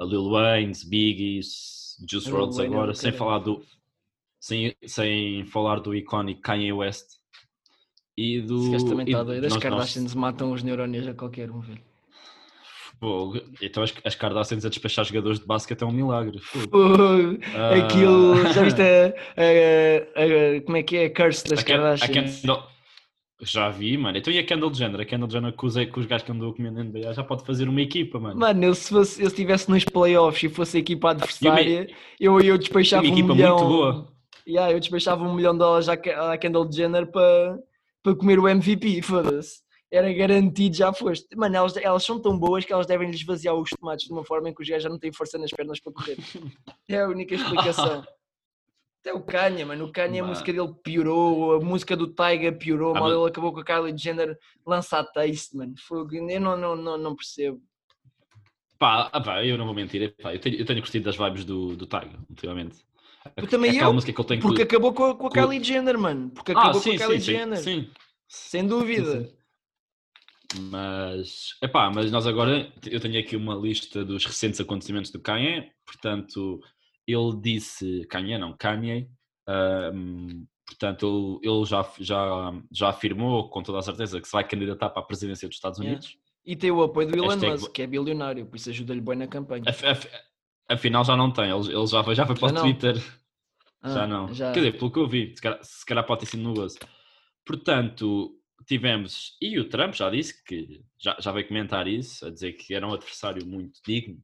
a 0.00 0.04
Lil 0.04 0.30
Wayne's, 0.30 0.82
Biggies, 0.84 1.96
Juice 2.08 2.30
WRLD 2.30 2.66
agora, 2.66 2.94
sem 2.94 3.12
falar 3.12 3.38
do 3.38 3.62
sem, 4.40 4.74
sem 4.86 5.44
falar 5.46 5.80
do 5.80 5.94
icónico 5.94 6.40
Kanye 6.40 6.72
West 6.72 7.06
e 8.16 8.40
do. 8.40 8.74
Esse 8.74 8.88
também 8.88 9.06
está 9.06 9.22
doido. 9.22 9.46
As 9.46 9.56
Kardashians 9.56 10.14
matam 10.14 10.52
os 10.52 10.62
neurónios 10.62 11.06
a 11.06 11.14
qualquer 11.14 11.50
um, 11.50 11.60
velho. 11.60 11.80
Pô, 13.00 13.32
então 13.62 13.84
as, 13.84 13.94
as 14.04 14.16
Kardashians 14.16 14.64
a 14.64 14.68
despachar 14.68 15.04
jogadores 15.04 15.38
de 15.38 15.46
basquete 15.46 15.82
é 15.82 15.86
um 15.86 15.92
milagre. 15.92 16.40
Uh, 16.72 17.38
Aquilo, 17.84 18.52
já 18.52 18.64
viste 18.64 18.82
a, 18.82 19.14
a, 19.36 20.56
a, 20.56 20.60
como 20.62 20.76
é 20.76 20.82
que 20.82 20.96
é 20.96 21.04
a 21.04 21.14
curse 21.14 21.44
das 21.44 21.62
Kardashians? 21.62 22.42
Já 23.40 23.68
vi, 23.68 23.96
mano. 23.96 24.18
Então 24.18 24.32
e 24.32 24.38
a 24.40 24.44
Kendall 24.44 24.74
Jenner? 24.74 25.00
A 25.00 25.04
Kendall 25.04 25.30
Jenner 25.30 25.52
que, 25.52 25.58
com 25.86 26.00
os 26.00 26.06
gajos 26.06 26.24
que 26.24 26.32
andou 26.32 26.52
comendo 26.52 26.82
NBA 26.82 27.12
já 27.12 27.22
pode 27.22 27.44
fazer 27.46 27.68
uma 27.68 27.80
equipa, 27.80 28.18
mano. 28.18 28.36
Mano, 28.36 28.64
eu 28.64 28.74
se, 28.74 28.88
fosse, 28.88 29.22
eu 29.22 29.28
estivesse 29.28 29.70
nos 29.70 29.84
playoffs 29.84 30.50
e 30.50 30.52
fosse 30.52 30.78
a 30.78 30.80
equipa 30.80 31.10
adversária, 31.10 31.82
uma, 31.82 31.96
eu, 32.18 32.40
eu 32.40 32.58
despechava 32.58 33.04
uma 33.04 33.10
um 33.10 33.12
equipa 33.12 33.34
milhão... 33.34 33.58
muito 33.58 33.68
boa. 33.68 34.17
Yeah, 34.48 34.72
eu 34.72 34.80
despechava 34.80 35.22
um 35.22 35.34
milhão 35.34 35.52
de 35.52 35.58
dólares 35.58 35.88
à, 35.88 36.38
Kendall 36.38 36.72
Jenner 36.72 37.06
para, 37.10 37.58
para 38.02 38.14
comer 38.16 38.38
o 38.38 38.48
MVP, 38.48 39.02
foda-se. 39.02 39.60
Era 39.90 40.12
garantido, 40.12 40.74
já 40.76 40.92
foste. 40.92 41.26
Mano, 41.36 41.56
elas, 41.56 41.76
elas 41.76 42.02
são 42.04 42.20
tão 42.20 42.38
boas 42.38 42.64
que 42.64 42.72
elas 42.72 42.86
devem 42.86 43.10
esvaziar 43.10 43.54
os 43.54 43.70
tomates 43.70 44.06
de 44.06 44.12
uma 44.12 44.24
forma 44.24 44.48
em 44.48 44.54
que 44.54 44.62
os 44.62 44.68
gajos 44.68 44.82
já 44.84 44.88
não 44.88 44.98
têm 44.98 45.12
força 45.12 45.36
nas 45.38 45.50
pernas 45.50 45.80
para 45.80 45.92
correr. 45.92 46.16
É 46.88 47.00
a 47.00 47.08
única 47.08 47.34
explicação. 47.34 48.02
Até 49.00 49.14
o 49.14 49.22
Kanye, 49.22 49.64
mano. 49.64 49.86
O 49.86 49.92
Kanye, 49.92 50.20
a 50.20 50.22
Mas- 50.22 50.30
música 50.38 50.52
dele 50.52 50.74
piorou, 50.82 51.54
a 51.54 51.60
música 51.60 51.96
do 51.96 52.08
Tiger 52.08 52.58
piorou, 52.58 52.96
Ah, 52.96 53.00
mal 53.00 53.12
ele 53.12 53.28
acabou 53.30 53.52
com 53.52 53.60
a 53.60 53.64
Kylie 53.64 53.96
Jenner 53.96 54.36
lançar 54.66 55.04
taste, 55.04 55.56
mano. 55.56 55.74
Fogo, 55.78 56.14
Eu 56.14 56.40
não, 56.40 56.56
não, 56.56 56.76
não, 56.76 56.98
não 56.98 57.16
percebo. 57.16 57.60
Pá, 58.78 59.08
ah, 59.12 59.20
pá, 59.20 59.44
eu 59.44 59.56
não 59.56 59.64
vou 59.66 59.74
mentir. 59.74 60.14
Pá, 60.22 60.34
eu, 60.34 60.40
tenho, 60.40 60.56
eu 60.56 60.64
tenho 60.66 60.80
curtido 60.80 61.04
das 61.04 61.16
vibes 61.16 61.44
do, 61.44 61.76
do 61.76 61.86
Tiger, 61.86 62.18
ultimamente. 62.28 62.87
Eu 63.38 63.46
também 63.46 63.70
Aquela 63.70 63.90
eu, 63.90 63.92
música 63.94 64.12
que 64.12 64.20
ele 64.20 64.28
tem 64.28 64.40
Porque 64.40 64.56
com- 64.58 64.62
acabou 64.64 64.92
com 64.92 65.04
a, 65.04 65.14
com 65.14 65.26
a 65.26 65.30
com- 65.30 65.34
Kylie 65.48 65.62
Jenner, 65.64 65.98
mano. 65.98 66.30
Porque 66.30 66.52
Ah, 66.52 66.60
acabou 66.60 66.80
sim, 66.80 66.90
com 66.98 67.04
a 67.04 67.06
Kylie 67.06 67.20
sim, 67.20 67.24
sim, 67.26 67.32
Jenner. 67.38 67.58
sim. 67.58 67.90
Sem 68.28 68.66
dúvida. 68.66 69.22
Sim, 69.24 69.34
Mas, 70.70 71.54
epá, 71.62 71.90
mas 71.94 72.10
nós 72.10 72.26
agora, 72.26 72.72
eu 72.86 73.00
tenho 73.00 73.18
aqui 73.20 73.36
uma 73.36 73.54
lista 73.54 74.04
dos 74.04 74.24
recentes 74.24 74.60
acontecimentos 74.60 75.10
do 75.10 75.20
Kanye, 75.20 75.70
portanto, 75.84 76.60
ele 77.06 77.36
disse, 77.40 78.06
Kanye 78.08 78.38
não, 78.38 78.56
Kanye, 78.56 79.10
ahm, 79.46 80.44
portanto, 80.66 81.40
ele, 81.42 81.52
ele 81.54 81.64
já, 81.66 81.86
já, 82.00 82.52
já 82.72 82.88
afirmou 82.88 83.48
com 83.50 83.62
toda 83.62 83.78
a 83.78 83.82
certeza 83.82 84.20
que 84.20 84.26
se 84.26 84.32
vai 84.32 84.46
candidatar 84.46 84.88
para 84.90 85.02
a 85.02 85.04
presidência 85.04 85.46
dos 85.48 85.56
Estados 85.56 85.78
Yeah. 85.78 85.98
Unidos. 85.98 86.18
E 86.46 86.56
tem 86.56 86.70
o 86.70 86.82
apoio 86.82 87.08
do 87.08 87.14
Elon 87.16 87.28
Hashtag- 87.28 87.52
Musk, 87.52 87.72
que 87.72 87.82
é 87.82 87.86
bilionário, 87.86 88.46
por 88.46 88.56
isso 88.56 88.70
ajuda-lhe 88.70 89.02
bem 89.02 89.16
na 89.16 89.26
campanha. 89.26 89.64
Af- 89.66 89.84
af- 89.84 90.08
Afinal 90.70 91.02
já 91.04 91.16
não 91.16 91.30
tem, 91.30 91.50
ele, 91.50 91.72
ele 91.74 91.86
já, 91.86 92.02
foi, 92.04 92.14
já 92.14 92.26
foi 92.26 92.36
para 92.36 92.48
Já 92.48 92.58
o? 92.58 92.62
Twitter, 92.62 92.96
Ah, 93.80 93.88
já 93.90 94.06
não. 94.06 94.32
já. 94.34 94.52
Quer 94.52 94.60
dizer, 94.60 94.78
pelo 94.78 94.90
que 94.90 94.98
eu 94.98 95.06
vi, 95.08 95.34
se 95.36 95.42
calhar, 95.42 95.58
se 95.62 95.86
calhar 95.86 96.04
pode 96.06 96.20
ter 96.20 96.26
sido 96.26 96.42
no 96.42 96.54
gozo. 96.54 96.78
Portanto, 97.46 98.34
tivemos, 98.66 99.36
e 99.40 99.58
o 99.58 99.68
Trump 99.68 99.94
já 99.94 100.10
disse 100.10 100.42
que, 100.44 100.82
já, 100.98 101.16
já 101.20 101.32
veio 101.32 101.46
comentar 101.48 101.86
isso, 101.86 102.26
a 102.26 102.30
dizer 102.30 102.52
que 102.54 102.74
era 102.74 102.86
um 102.86 102.92
adversário 102.92 103.46
muito 103.46 103.80
digno. 103.86 104.18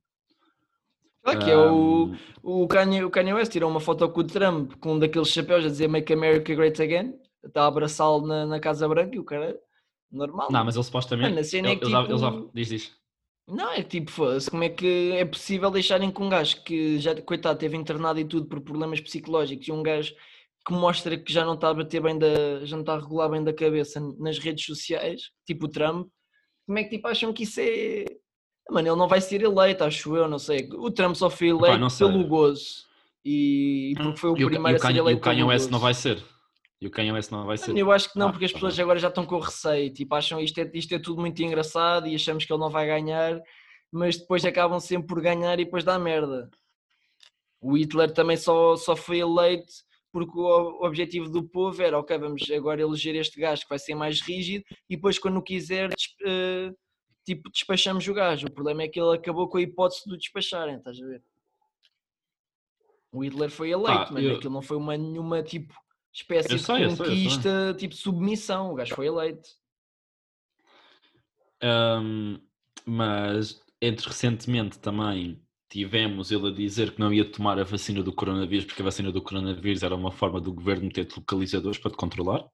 Que 1.40 1.50
é 1.50 1.56
o, 1.56 2.04
Ahm, 2.12 2.16
o, 2.42 2.68
Kanye, 2.68 3.02
o 3.02 3.10
Kanye 3.10 3.32
West 3.32 3.50
tirou 3.50 3.70
uma 3.70 3.80
foto 3.80 4.06
com 4.10 4.20
o 4.20 4.24
Trump 4.26 4.74
com 4.74 4.94
um 4.94 4.98
daqueles 4.98 5.28
chapéus 5.28 5.64
a 5.64 5.68
dizer 5.68 5.88
Make 5.88 6.12
America 6.12 6.54
Great 6.54 6.80
Again. 6.82 7.14
Está 7.42 7.62
a 7.62 7.66
abraçá-lo 7.66 8.26
na, 8.26 8.44
na 8.44 8.60
Casa 8.60 8.86
Branca 8.86 9.16
e 9.16 9.18
o 9.18 9.24
cara, 9.24 9.58
normal. 10.12 10.48
não, 10.52 10.64
mas 10.64 10.74
ele 10.76 10.84
supostamente. 10.84 11.28
Mano, 11.30 11.40
a 11.40 11.44
cena 11.44 11.68
é 11.68 11.70
ele, 11.72 11.78
que 11.80 11.84
ele 11.86 11.92
já, 11.92 12.02
ele 12.04 12.18
já- 12.18 12.30
tipo- 12.30 12.50
diz, 12.52 12.68
diz. 12.68 12.92
Não, 13.46 13.70
é 13.72 13.82
tipo, 13.82 14.12
como 14.50 14.64
é 14.64 14.70
que 14.70 15.12
é 15.12 15.24
possível 15.24 15.70
deixarem 15.70 16.10
com 16.10 16.24
um 16.26 16.28
gajo 16.30 16.62
que 16.64 16.98
já, 16.98 17.14
coitado, 17.20 17.58
teve 17.58 17.76
internado 17.76 18.18
e 18.18 18.24
tudo 18.24 18.46
por 18.46 18.60
problemas 18.60 19.00
psicológicos 19.00 19.68
e 19.68 19.72
um 19.72 19.82
gajo 19.82 20.14
que 20.66 20.72
mostra 20.72 21.18
que 21.18 21.30
já 21.30 21.44
não 21.44 21.54
está 21.54 21.68
a 21.68 21.74
bater 21.74 22.00
bem 22.00 22.18
da, 22.18 22.64
já 22.64 22.74
não 22.74 22.82
está 22.82 22.94
a 22.94 22.98
regular 22.98 23.28
bem 23.28 23.44
da 23.44 23.52
cabeça 23.52 24.00
nas 24.18 24.38
redes 24.38 24.64
sociais, 24.64 25.30
tipo 25.46 25.66
o 25.66 25.68
Trump, 25.68 26.08
como 26.66 26.78
é 26.78 26.84
que 26.84 26.96
tipo 26.96 27.06
acham 27.06 27.32
que 27.34 27.42
isso 27.42 27.60
é... 27.60 28.06
Mano, 28.70 28.88
ele 28.88 28.96
não 28.96 29.06
vai 29.06 29.20
ser 29.20 29.42
eleito, 29.42 29.84
acho 29.84 30.16
eu, 30.16 30.26
não 30.26 30.38
sei. 30.38 30.66
O 30.72 30.90
Trump 30.90 31.14
só 31.14 31.28
foi 31.28 31.48
eleito 31.48 31.86
pelo 31.98 32.26
gozo 32.26 32.86
e 33.22 33.92
e 33.92 33.94
porque 33.94 34.18
foi 34.18 34.30
o 34.30 34.38
E 34.38 34.44
o, 34.44 34.48
primeiro 34.48 34.70
e 34.70 34.72
a 34.72 34.76
o 34.76 34.80
ser 34.80 34.86
Kanye, 34.86 34.98
e 34.98 35.00
eleito 35.00 35.18
o 35.18 35.22
Kanye 35.22 35.44
West 35.44 35.70
não 35.70 35.78
vai 35.78 35.92
ser. 35.92 36.24
E 36.84 36.86
o 36.86 36.90
Kanye 36.90 37.12
West 37.12 37.30
não 37.30 37.46
vai 37.46 37.56
ser. 37.56 37.74
Eu 37.74 37.90
acho 37.90 38.12
que 38.12 38.18
não, 38.18 38.30
porque 38.30 38.44
as 38.44 38.52
tá 38.52 38.58
pessoas 38.58 38.78
agora 38.78 38.98
já 38.98 39.08
estão 39.08 39.24
com 39.24 39.38
receio, 39.38 39.90
tipo, 39.90 40.14
acham 40.14 40.38
isto 40.38 40.60
é, 40.60 40.70
isto 40.74 40.94
é 40.94 40.98
tudo 40.98 41.18
muito 41.18 41.42
engraçado 41.42 42.06
e 42.06 42.14
achamos 42.14 42.44
que 42.44 42.52
ele 42.52 42.60
não 42.60 42.68
vai 42.68 42.86
ganhar, 42.86 43.40
mas 43.90 44.18
depois 44.18 44.44
acabam 44.44 44.78
sempre 44.78 45.06
por 45.06 45.22
ganhar 45.22 45.58
e 45.58 45.64
depois 45.64 45.82
dá 45.82 45.98
merda. 45.98 46.50
O 47.58 47.74
Hitler 47.74 48.12
também 48.12 48.36
só, 48.36 48.76
só 48.76 48.94
foi 48.94 49.20
eleito 49.20 49.72
porque 50.12 50.38
o, 50.38 50.84
objetivo 50.84 51.30
do 51.30 51.42
povo 51.42 51.80
era, 51.82 51.98
ok, 51.98 52.18
vamos 52.18 52.50
agora 52.50 52.82
eleger 52.82 53.14
este 53.14 53.40
gajo 53.40 53.62
que 53.62 53.68
vai 53.70 53.78
ser 53.78 53.94
mais 53.94 54.20
rígido 54.20 54.62
e 54.86 54.94
depois 54.96 55.18
quando 55.18 55.40
quiser, 55.42 55.88
eh, 56.26 56.70
tipo, 57.24 57.50
despachamos 57.50 58.06
o 58.06 58.12
gajo. 58.12 58.46
O 58.46 58.52
problema 58.52 58.82
é 58.82 58.88
que 58.88 59.00
ele 59.00 59.16
acabou 59.16 59.48
com 59.48 59.56
a 59.56 59.62
hipótese 59.62 60.04
de 60.04 60.12
o 60.14 60.18
despacharem, 60.18 60.76
estás 60.76 61.00
a 61.00 61.06
ver? 61.06 61.22
O 63.10 63.24
Hitler 63.24 63.48
foi 63.48 63.70
eleito, 63.70 63.90
Ah, 63.90 64.12
mano, 64.12 64.28
eu- 64.28 64.36
aquilo 64.36 64.52
não 64.52 64.60
foi 64.60 64.76
uma, 64.76 64.98
nenhuma, 64.98 65.42
tipo, 65.42 65.72
espécie 66.14 66.52
Eu 66.52 66.58
de 66.58 66.64
sei, 66.64 66.84
eu 66.84 66.90
sei, 66.90 67.06
eu 67.06 67.06
sei. 67.06 67.06
conquista, 67.06 67.74
tipo 67.76 67.94
submissão. 67.94 68.72
O 68.72 68.74
gajo 68.74 68.94
foi 68.94 69.06
eleito. 69.08 69.48
Ahm, 71.60 72.38
mas 72.86 73.60
entre 73.80 74.06
recentemente 74.06 74.78
também 74.78 75.42
tivemos 75.68 76.30
ele 76.30 76.48
a 76.48 76.52
dizer 76.52 76.92
que 76.92 77.00
não 77.00 77.12
ia 77.12 77.30
tomar 77.30 77.58
a 77.58 77.64
vacina 77.64 78.02
do 78.02 78.12
coronavírus 78.12 78.64
porque 78.64 78.80
a 78.80 78.84
vacina 78.84 79.10
do 79.10 79.20
coronavírus 79.20 79.82
era 79.82 79.94
uma 79.94 80.12
forma 80.12 80.40
do 80.40 80.52
governo 80.52 80.84
meter 80.84 81.08
localizadores 81.16 81.78
para 81.78 81.90
te 81.90 81.96
controlar. 81.96 82.44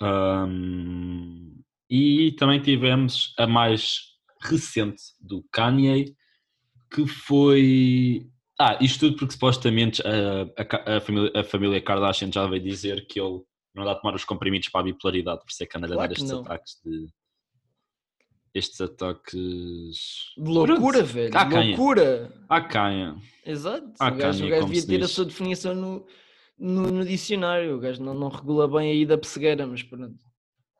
Ahm, 0.00 1.60
e 1.88 2.32
também 2.38 2.62
tivemos 2.62 3.34
a 3.36 3.46
mais 3.46 4.10
recente 4.42 5.02
do 5.20 5.42
Kanye 5.50 6.14
que 6.90 7.06
foi. 7.06 8.28
Ah, 8.62 8.76
isto 8.78 9.00
tudo 9.06 9.16
porque 9.16 9.32
supostamente 9.32 10.02
a, 10.06 10.42
a 10.60 10.64
Ka- 10.66 10.84
a 10.86 11.00
família, 11.00 11.30
a 11.34 11.42
família 11.42 11.80
Kardashian 11.80 12.30
já 12.30 12.46
veio 12.46 12.62
dizer 12.62 13.06
que 13.06 13.18
ele 13.18 13.40
não 13.74 13.84
dá 13.84 13.92
a 13.92 13.94
tomar 13.94 14.14
os 14.14 14.24
comprimidos 14.24 14.68
para 14.68 14.80
a 14.80 14.84
bipolaridade, 14.84 15.40
por 15.40 15.50
isso 15.50 15.62
é 15.62 15.66
que 15.66 15.78
anda 15.78 15.86
a 15.86 15.96
dar 15.96 16.12
estes 16.12 16.28
não. 16.30 16.40
ataques 16.42 16.78
de. 16.84 17.06
Estes 18.52 18.80
ataques. 18.80 20.32
De 20.36 20.50
loucura, 20.50 20.98
Pronto. 20.98 21.04
velho. 21.04 21.30
Ah, 21.34 21.46
canha. 21.48 21.66
loucura. 21.68 22.32
Ah, 22.48 22.60
canha. 22.60 23.16
Exato. 23.46 23.92
Ah, 23.98 24.08
o 24.08 24.16
gajo, 24.16 24.38
Kanye, 24.40 24.46
o 24.46 24.50
gajo 24.50 24.66
devia 24.66 24.86
ter 24.86 24.96
a 24.96 25.06
diz. 25.06 25.10
sua 25.12 25.24
definição 25.24 25.74
no, 25.74 26.06
no, 26.58 26.82
no 26.90 27.04
dicionário. 27.04 27.76
O 27.76 27.80
gajo 27.80 28.02
não, 28.02 28.12
não 28.12 28.28
regula 28.28 28.66
bem 28.68 28.90
aí 28.90 29.06
da 29.06 29.16
pessegueira, 29.16 29.66
mas 29.66 29.82
pronto. 29.84 30.16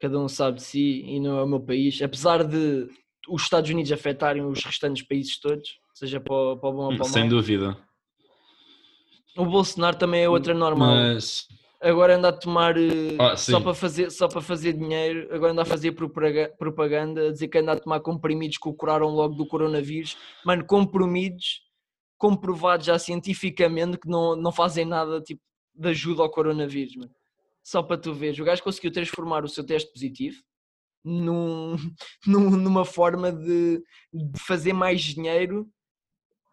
Cada 0.00 0.18
um 0.18 0.28
sabe 0.28 0.56
de 0.56 0.64
si 0.64 1.02
e 1.06 1.20
não 1.20 1.38
é 1.38 1.44
o 1.44 1.46
meu 1.48 1.60
país. 1.60 2.02
Apesar 2.02 2.42
de 2.44 2.88
os 3.28 3.42
Estados 3.42 3.70
Unidos 3.70 3.92
afetarem 3.92 4.42
os 4.44 4.64
restantes 4.64 5.06
países 5.06 5.38
todos, 5.38 5.70
seja 6.00 6.18
para, 6.18 6.32
o- 6.34 6.56
para 6.56 6.70
o 6.70 6.72
bom 6.72 6.82
ou 6.84 6.96
para 6.96 7.04
o 7.04 7.08
Sem 7.08 7.22
mau. 7.24 7.28
dúvida. 7.30 7.76
O 9.36 9.44
Bolsonaro 9.44 9.98
também 9.98 10.22
é 10.22 10.28
outra 10.28 10.54
normal. 10.54 10.94
Mas. 10.96 11.46
agora 11.80 12.16
anda 12.16 12.28
a 12.28 12.32
tomar 12.32 12.76
eh, 12.78 13.16
Ah, 13.18 13.36
só, 13.36 13.60
para 13.60 13.74
fazer, 13.74 14.10
só 14.10 14.26
para 14.28 14.40
fazer 14.40 14.72
dinheiro, 14.72 15.28
agora 15.34 15.52
anda 15.52 15.62
a 15.62 15.66
fazer 15.66 15.92
propaga- 15.92 16.50
propaganda, 16.58 17.28
a 17.28 17.32
dizer 17.32 17.48
que 17.48 17.58
anda 17.58 17.72
a 17.72 17.78
tomar 17.78 18.00
comprimidos 18.00 18.56
que 18.58 18.68
o 18.68 18.72
curaram 18.74 19.08
logo 19.08 19.34
do 19.34 19.46
coronavírus. 19.46 20.16
Mano, 20.44 20.64
comprimidos 20.64 21.60
comprovados 22.18 22.86
já 22.86 22.98
cientificamente 22.98 23.98
que 23.98 24.08
não, 24.08 24.34
não 24.36 24.52
fazem 24.52 24.84
nada 24.86 25.20
tipo, 25.20 25.40
de 25.74 25.88
ajuda 25.88 26.22
ao 26.22 26.30
coronavírus. 26.30 26.96
Mano. 26.96 27.10
Só 27.62 27.82
para 27.82 27.98
tu 27.98 28.12
veres, 28.14 28.38
o 28.38 28.44
gajo 28.44 28.62
conseguiu 28.62 28.90
transformar 28.90 29.44
o 29.44 29.48
seu 29.48 29.64
teste 29.64 29.92
positivo 29.92 30.36
num, 31.04 31.76
num- 32.26 32.56
numa 32.56 32.84
forma 32.86 33.30
de, 33.30 33.82
de 34.12 34.40
fazer 34.40 34.72
mais 34.72 35.00
dinheiro. 35.02 35.68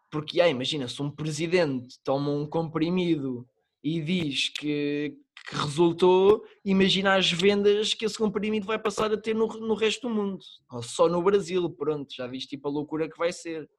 Porque, 0.10 0.40
ah, 0.42 0.48
imagina, 0.48 0.88
se 0.88 1.02
um 1.02 1.12
presidente 1.12 2.00
toma 2.04 2.32
um 2.32 2.46
comprimido 2.46 3.48
e 3.84 4.02
diz 4.02 4.50
que, 4.50 5.18
que 5.48 5.56
resultou, 5.56 6.44
imagina 6.64 7.16
as 7.16 7.32
vendas 7.32 7.94
que 7.94 8.06
esse 8.06 8.18
comprimido 8.18 8.66
vai 8.66 8.80
passar 8.80 9.12
a 9.14 9.18
ter 9.18 9.36
no, 9.36 9.48
no 9.48 9.74
resto 9.74 10.08
do 10.08 10.14
mundo. 10.14 10.40
Ou 10.72 10.82
só 10.82 11.08
no 11.08 11.22
Brasil, 11.22 11.70
pronto, 11.70 12.14
já 12.14 12.28
viste 12.28 12.50
tipo 12.50 12.68
a 12.68 12.72
loucura 12.72 13.10
que 13.10 13.18
vai 13.18 13.32
ser. 13.32 13.70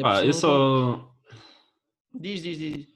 Pá, 0.00 0.24
eu 0.24 0.32
só. 0.32 1.12
Diz, 2.12 2.42
diz, 2.42 2.58
diz. 2.58 2.86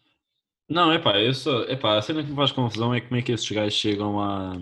Não, 0.68 0.92
é 0.92 0.98
pá, 0.98 1.18
eu 1.20 1.34
só. 1.34 1.62
É 1.64 1.76
pá, 1.76 1.98
a 1.98 2.02
cena 2.02 2.22
que 2.22 2.30
me 2.30 2.36
faz 2.36 2.52
confusão 2.52 2.94
é 2.94 3.00
como 3.00 3.16
é 3.16 3.22
que 3.22 3.32
esses 3.32 3.50
gajos 3.50 3.74
chegam 3.74 4.20
a. 4.20 4.52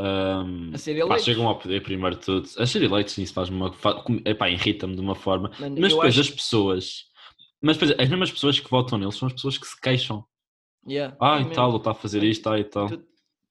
ahm, 0.00 0.70
A 0.74 0.78
ser 0.78 0.94
pá, 0.94 1.00
eleitos. 1.06 1.24
chegam 1.24 1.46
ao 1.48 1.58
poder 1.58 1.82
primeiro 1.82 2.16
de 2.16 2.22
tudo. 2.24 2.48
A 2.58 2.66
ser 2.66 2.82
eleitos, 2.82 3.16
isso 3.18 3.32
faz-me 3.34 3.56
uma. 3.56 3.72
fa- 3.72 4.02
É 4.24 4.34
pá, 4.34 4.48
irrita-me 4.50 4.94
de 4.94 5.00
uma 5.00 5.14
forma. 5.14 5.50
Mano, 5.58 5.76
Mas 5.80 5.92
depois 5.92 6.08
acho- 6.14 6.20
as 6.20 6.30
pessoas. 6.30 7.04
Mas 7.62 7.76
depois 7.76 7.98
as 8.00 8.08
mesmas 8.08 8.30
pessoas 8.32 8.58
que 8.58 8.70
votam 8.70 8.98
neles 8.98 9.16
são 9.16 9.26
as 9.26 9.34
pessoas 9.34 9.58
que 9.58 9.66
se 9.66 9.78
queixam. 9.80 10.24
Yeah, 10.88 11.14
Ah, 11.20 11.34
é 11.34 11.36
e 11.36 11.38
mesmo. 11.40 11.54
tal, 11.54 11.68
ele 11.68 11.76
está 11.78 11.90
a 11.90 11.94
fazer 11.94 12.22
isto, 12.22 12.48
ah, 12.48 12.58
e 12.58 12.64
tal. 12.64 12.88
Tu 12.88 13.02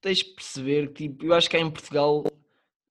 tens 0.01 0.17
de 0.17 0.25
perceber 0.25 0.91
que 0.93 1.07
tipo, 1.07 1.25
eu 1.25 1.33
acho 1.33 1.47
que 1.49 1.55
cá 1.57 1.61
em 1.63 1.69
Portugal 1.69 2.23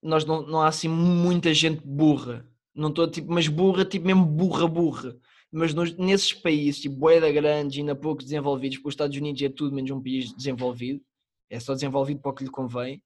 nós 0.00 0.24
não, 0.24 0.42
não 0.46 0.60
há 0.62 0.68
assim 0.68 0.86
muita 0.88 1.52
gente 1.52 1.80
burra. 1.84 2.48
Não 2.74 2.90
estou 2.90 3.10
tipo, 3.10 3.32
mas 3.32 3.48
burra, 3.48 3.84
tipo 3.84 4.06
mesmo 4.06 4.24
burra, 4.24 4.68
burra. 4.68 5.16
Mas 5.50 5.74
nos- 5.74 5.96
nesses 5.96 6.32
países, 6.32 6.82
tipo 6.82 6.94
boeda 6.94 7.32
grandes, 7.32 7.78
ainda 7.78 7.96
pouco 7.96 8.22
desenvolvidos, 8.22 8.76
porque 8.78 8.88
os 8.88 8.92
Estados 8.94 9.16
Unidos 9.16 9.42
é 9.42 9.48
tudo 9.48 9.74
menos 9.74 9.90
um 9.90 10.00
país 10.00 10.32
desenvolvido, 10.36 11.00
é 11.50 11.58
só 11.58 11.72
desenvolvido 11.74 12.20
para 12.20 12.30
o 12.30 12.34
que 12.34 12.44
lhe 12.44 12.50
convém. 12.50 13.02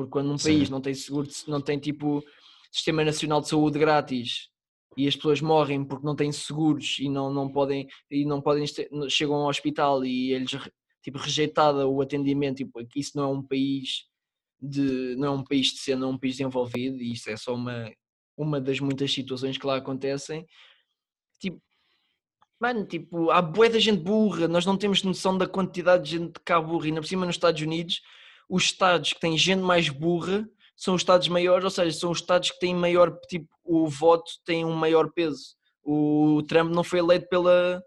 Porque 0.00 0.12
quando 0.12 0.32
um 0.32 0.38
Sim. 0.38 0.56
país 0.56 0.70
não 0.70 0.80
tem 0.80 0.94
seguro, 0.94 1.28
não 1.46 1.60
tem 1.60 1.78
tipo 1.78 2.24
sistema 2.72 3.04
nacional 3.04 3.42
de 3.42 3.48
saúde 3.48 3.78
grátis 3.78 4.48
e 4.96 5.06
as 5.06 5.14
pessoas 5.14 5.42
morrem 5.42 5.84
porque 5.84 6.06
não 6.06 6.16
têm 6.16 6.32
seguros 6.32 6.98
e 6.98 7.08
não, 7.08 7.30
não 7.30 7.52
podem 7.52 7.86
e 8.10 8.24
não 8.24 8.40
podem 8.40 8.64
chegam 9.10 9.36
ao 9.36 9.48
hospital 9.48 10.02
e 10.04 10.32
eles 10.32 10.52
tipo 11.02 11.18
rejeitada 11.18 11.86
o 11.86 12.00
atendimento 12.00 12.58
tipo, 12.58 12.80
isso 12.96 13.12
não 13.14 13.24
é 13.24 13.26
um 13.26 13.42
país 13.42 14.06
de 14.58 15.16
não 15.16 15.28
é 15.28 15.30
um 15.32 15.44
país 15.44 15.66
de 15.66 15.80
ser 15.80 15.96
não 15.96 16.08
é 16.08 16.12
um 16.12 16.18
país 16.18 16.36
desenvolvido 16.36 16.96
e 17.02 17.12
isso 17.12 17.28
é 17.28 17.36
só 17.36 17.54
uma 17.54 17.92
uma 18.36 18.58
das 18.58 18.80
muitas 18.80 19.12
situações 19.12 19.58
que 19.58 19.66
lá 19.66 19.76
acontecem 19.76 20.46
tipo 21.38 21.60
mano 22.58 22.86
tipo 22.86 23.30
há 23.30 23.42
bué 23.42 23.68
da 23.68 23.78
gente 23.78 24.00
burra 24.00 24.48
nós 24.48 24.64
não 24.64 24.78
temos 24.78 25.02
noção 25.02 25.36
da 25.36 25.46
quantidade 25.46 26.04
de 26.04 26.18
gente 26.18 26.40
cá 26.42 26.58
burra 26.58 26.86
e 26.86 26.88
ainda 26.88 27.02
por 27.02 27.06
cima 27.06 27.26
nos 27.26 27.36
Estados 27.36 27.60
Unidos 27.60 28.00
os 28.50 28.64
estados 28.64 29.12
que 29.12 29.20
têm 29.20 29.38
gente 29.38 29.62
mais 29.62 29.88
burra 29.88 30.46
são 30.76 30.94
os 30.94 31.02
estados 31.02 31.28
maiores, 31.28 31.64
ou 31.64 31.70
seja, 31.70 31.96
são 31.96 32.10
os 32.10 32.18
estados 32.18 32.50
que 32.50 32.58
têm 32.58 32.74
maior, 32.74 33.16
tipo, 33.28 33.48
o 33.62 33.86
voto 33.86 34.32
tem 34.44 34.64
um 34.64 34.72
maior 34.72 35.12
peso. 35.12 35.54
O 35.84 36.42
Trump 36.48 36.72
não 36.72 36.82
foi 36.82 36.98
eleito 36.98 37.28
pela, 37.28 37.80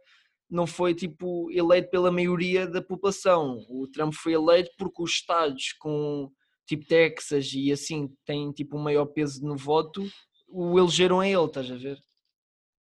não 0.50 0.66
foi 0.66 0.96
tipo 0.96 1.52
eleito 1.52 1.90
pela 1.90 2.10
maioria 2.10 2.66
da 2.66 2.82
população. 2.82 3.66
O 3.68 3.88
Trump 3.88 4.14
foi 4.14 4.34
eleito 4.34 4.72
porque 4.78 5.04
os 5.04 5.12
estados 5.12 5.74
com 5.80 6.32
tipo 6.66 6.86
Texas 6.86 7.52
e 7.54 7.70
assim 7.72 8.10
têm 8.26 8.52
tipo 8.54 8.78
um 8.78 8.82
maior 8.82 9.06
peso 9.08 9.44
no 9.46 9.58
voto, 9.58 10.08
o 10.48 10.80
elegeram 10.80 11.20
a 11.20 11.28
ele, 11.28 11.44
estás 11.44 11.70
a 11.70 11.76
ver? 11.76 11.98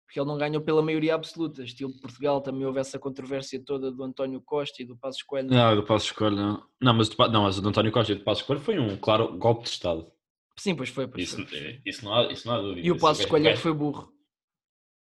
Porque 0.07 0.21
ele 0.21 0.27
não 0.27 0.37
ganhou 0.37 0.61
pela 0.61 0.81
maioria 0.81 1.15
absoluta. 1.15 1.61
Estilo 1.63 1.91
de 1.91 1.99
Portugal 1.99 2.39
também 2.39 2.65
houve 2.65 2.79
essa 2.79 2.97
controvérsia 2.97 3.61
toda 3.61 3.91
do 3.91 4.01
António 4.01 4.39
Costa 4.39 4.81
e 4.81 4.85
do 4.85 4.95
Passos 4.95 5.21
Coelho. 5.21 5.49
Não, 5.49 5.75
do 5.75 5.83
Passos 5.83 6.11
Coelho 6.11 6.37
não. 6.37 6.63
Não, 6.81 6.93
mas, 6.93 7.09
do, 7.09 7.27
não, 7.27 7.43
mas 7.43 7.57
o 7.57 7.61
do 7.61 7.67
António 7.67 7.91
Costa 7.91 8.13
e 8.13 8.15
do 8.15 8.23
Passos 8.23 8.43
Coelho 8.43 8.61
foi 8.61 8.79
um 8.79 8.95
claro 8.95 9.37
golpe 9.37 9.63
de 9.63 9.69
Estado. 9.69 10.09
Sim, 10.55 10.75
pois 10.75 10.87
foi. 10.87 11.09
Pois 11.09 11.23
isso, 11.25 11.35
foi, 11.35 11.45
pois 11.45 11.61
foi. 11.61 11.81
isso, 11.85 12.05
não 12.05 12.13
há, 12.15 12.31
isso 12.31 12.47
não 12.47 12.55
há 12.55 12.61
dúvida. 12.61 12.87
E 12.87 12.89
o 12.89 12.97
Passos 12.97 13.25
Coelho 13.25 13.49
é 13.49 13.51
que 13.51 13.59
foi 13.59 13.73
burro. 13.73 14.09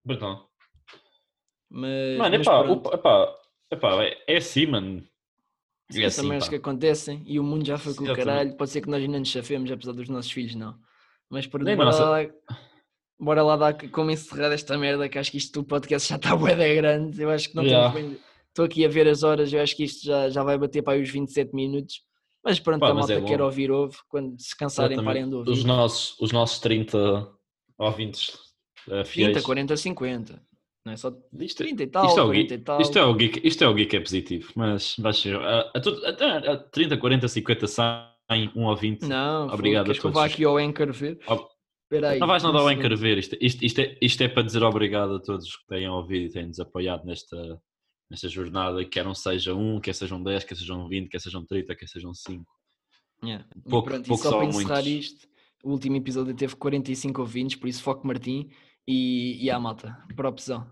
Perdão. 0.06 0.48
Mas, 1.70 2.18
Mano, 2.18 2.38
mas 2.40 2.48
epá, 2.48 2.64
pronto. 2.64 2.94
epá, 2.96 3.36
epá, 3.72 4.04
é, 4.04 4.18
é 4.28 4.38
assim, 4.38 4.66
mano. 4.66 5.04
Sim, 5.92 6.04
É 6.04 6.10
são 6.10 6.24
assim, 6.24 6.30
merdas 6.30 6.50
que 6.50 6.56
acontecem 6.56 7.24
e 7.28 7.40
o 7.40 7.44
mundo 7.44 7.64
já 7.64 7.78
foi 7.78 7.94
com 7.94 8.06
o 8.06 8.16
caralho. 8.16 8.56
Pode 8.58 8.72
ser 8.72 8.82
que 8.82 8.90
nós 8.90 9.04
ainda 9.04 9.20
nos 9.20 9.30
chafemos, 9.30 9.72
apesar 9.72 9.92
dos 9.92 10.10
nossos 10.10 10.32
filhos, 10.32 10.56
não. 10.56 10.76
Mas 11.30 11.46
por 11.46 11.64
Nem 11.64 11.76
nossa. 11.76 12.34
Bora 13.20 13.44
lá 13.44 13.56
dar 13.58 13.74
como 13.92 14.12
encerrar 14.12 14.52
esta 14.52 14.78
merda, 14.78 15.10
que 15.10 15.18
acho 15.20 15.32
que 15.32 15.38
isto 15.38 15.62
do 15.62 15.68
podcast 15.68 16.08
já 16.10 16.16
está 16.16 16.36
bué 16.36 16.76
grande. 16.76 17.22
Eu 17.22 17.30
acho 17.30 17.50
que 17.50 17.56
não 17.56 17.64
Yeah. 17.64 17.92
temos 17.94 18.10
bem. 18.12 18.20
Estou 18.48 18.66
aqui 18.66 18.84
a 18.86 18.90
ver 18.90 19.08
as 19.08 19.24
horas, 19.24 19.54
eu 19.54 19.62
acho 19.62 19.76
que 19.76 19.84
isto 19.84 20.06
já, 20.06 20.30
já 20.30 20.44
vai 20.44 20.58
bater 20.58 20.82
para 20.82 20.94
aí 20.94 21.02
os 21.04 21.10
27 21.10 21.54
minutos. 21.56 22.02
Mas 22.44 22.60
pronto, 22.60 22.80
Pá, 22.80 22.90
a 22.90 22.94
malta 22.94 23.14
é 23.14 23.22
quer 23.22 23.42
ouvir, 23.42 23.70
ouve. 23.70 23.98
Quando 24.08 24.40
se 24.42 24.56
cansarem, 24.58 25.04
parem 25.04 25.28
de 25.30 25.36
ouvir. 25.36 25.52
Os 25.52 25.64
nossos, 25.64 26.16
os 26.20 26.32
nossos 26.32 26.60
30 26.60 27.30
ouvintes 27.78 28.30
uh, 28.88 29.04
30, 29.04 29.06
fiéis. 29.06 29.42
40, 29.44 29.78
50. 29.78 30.42
Não 30.86 30.94
é 30.94 30.98
só 30.98 31.14
Isto, 31.40 31.58
30 31.58 31.84
e 31.84 31.88
tal, 31.88 32.06
isto, 32.08 32.20
é 32.20 32.24
o 32.24 32.28
40 32.28 32.42
geek, 32.48 32.54
e 32.54 32.58
tal. 32.64 32.82
isto, 32.82 32.98
é 32.98 33.04
o 33.06 33.14
geek, 33.14 33.42
isto 33.48 33.64
é 33.64 33.68
o 33.68 33.74
geek 33.74 33.96
é 33.96 34.00
positivo, 34.00 34.52
mas 34.56 34.96
vai 34.98 35.14
ser. 35.14 35.36
A, 35.36 35.60
a, 35.62 36.50
a, 36.50 36.54
a 36.54 36.58
30, 36.58 36.98
40, 36.98 37.28
50, 37.28 37.68
100, 37.68 38.52
um 38.56 38.66
ouvinte. 38.66 39.06
Não, 39.06 39.48
Obrigado 39.50 39.92
a 39.92 39.94
que 39.94 40.00
eu 40.00 40.04
todos. 40.04 40.16
vá 40.18 40.26
aqui 40.26 40.44
ao 40.46 40.58
Anchor 40.58 40.92
ver? 40.94 41.20
Ob- 41.28 41.46
Espera 41.92 42.10
aí. 42.12 42.20
Não 42.20 42.28
vais 42.28 42.44
nada 42.44 42.60
ao 42.60 42.68
segundo. 42.68 42.86
Anchor 42.86 42.98
ver. 42.98 43.18
Isto, 43.18 43.36
isto, 43.42 43.66
isto, 43.66 43.82
é, 43.82 43.98
isto 44.00 44.22
é 44.22 44.28
para 44.28 44.44
dizer 44.44 44.62
obrigado 44.62 45.16
a 45.16 45.20
todos 45.20 45.56
que 45.56 45.66
têm 45.66 45.90
ouvido 45.90 46.26
e 46.28 46.30
têm-nos 46.30 46.60
apoiado 46.60 47.04
nesta, 47.04 47.60
nesta 48.12 48.30
jornada, 48.30 48.86
quer 48.86 49.04
não 49.04 49.16
seja 49.16 49.56
um, 49.56 49.80
quer 49.80 49.96
sejam 49.96 50.22
10, 50.22 50.44
quer 50.44 50.56
sejam 50.56 50.88
20, 50.88 51.10
quer 51.10 51.20
sejam 51.20 51.44
30, 51.44 51.76
quer 51.76 51.88
sejam 51.88 52.14
5. 52.14 52.46
Yeah. 53.24 53.44
E 53.66 53.70
Pouco- 53.70 53.90
pronto, 53.90 54.08
pouco 54.08 54.24
e 54.24 54.30
só 54.30 54.38
para 54.38 54.46
encerrar 54.46 54.84
muitos. 54.84 54.92
isto, 55.12 55.28
o 55.64 55.72
último 55.72 55.96
episódio 55.98 56.36
teve 56.36 56.56
45 56.56 57.22
ouvintes, 57.22 57.56
por 57.56 57.68
isso 57.68 57.82
foco 57.82 58.06
Martim 58.06 58.50
e, 58.88 59.44
e 59.44 59.50
à 59.50 59.60
malta, 59.60 59.98
por 60.16 60.26
opção. 60.28 60.70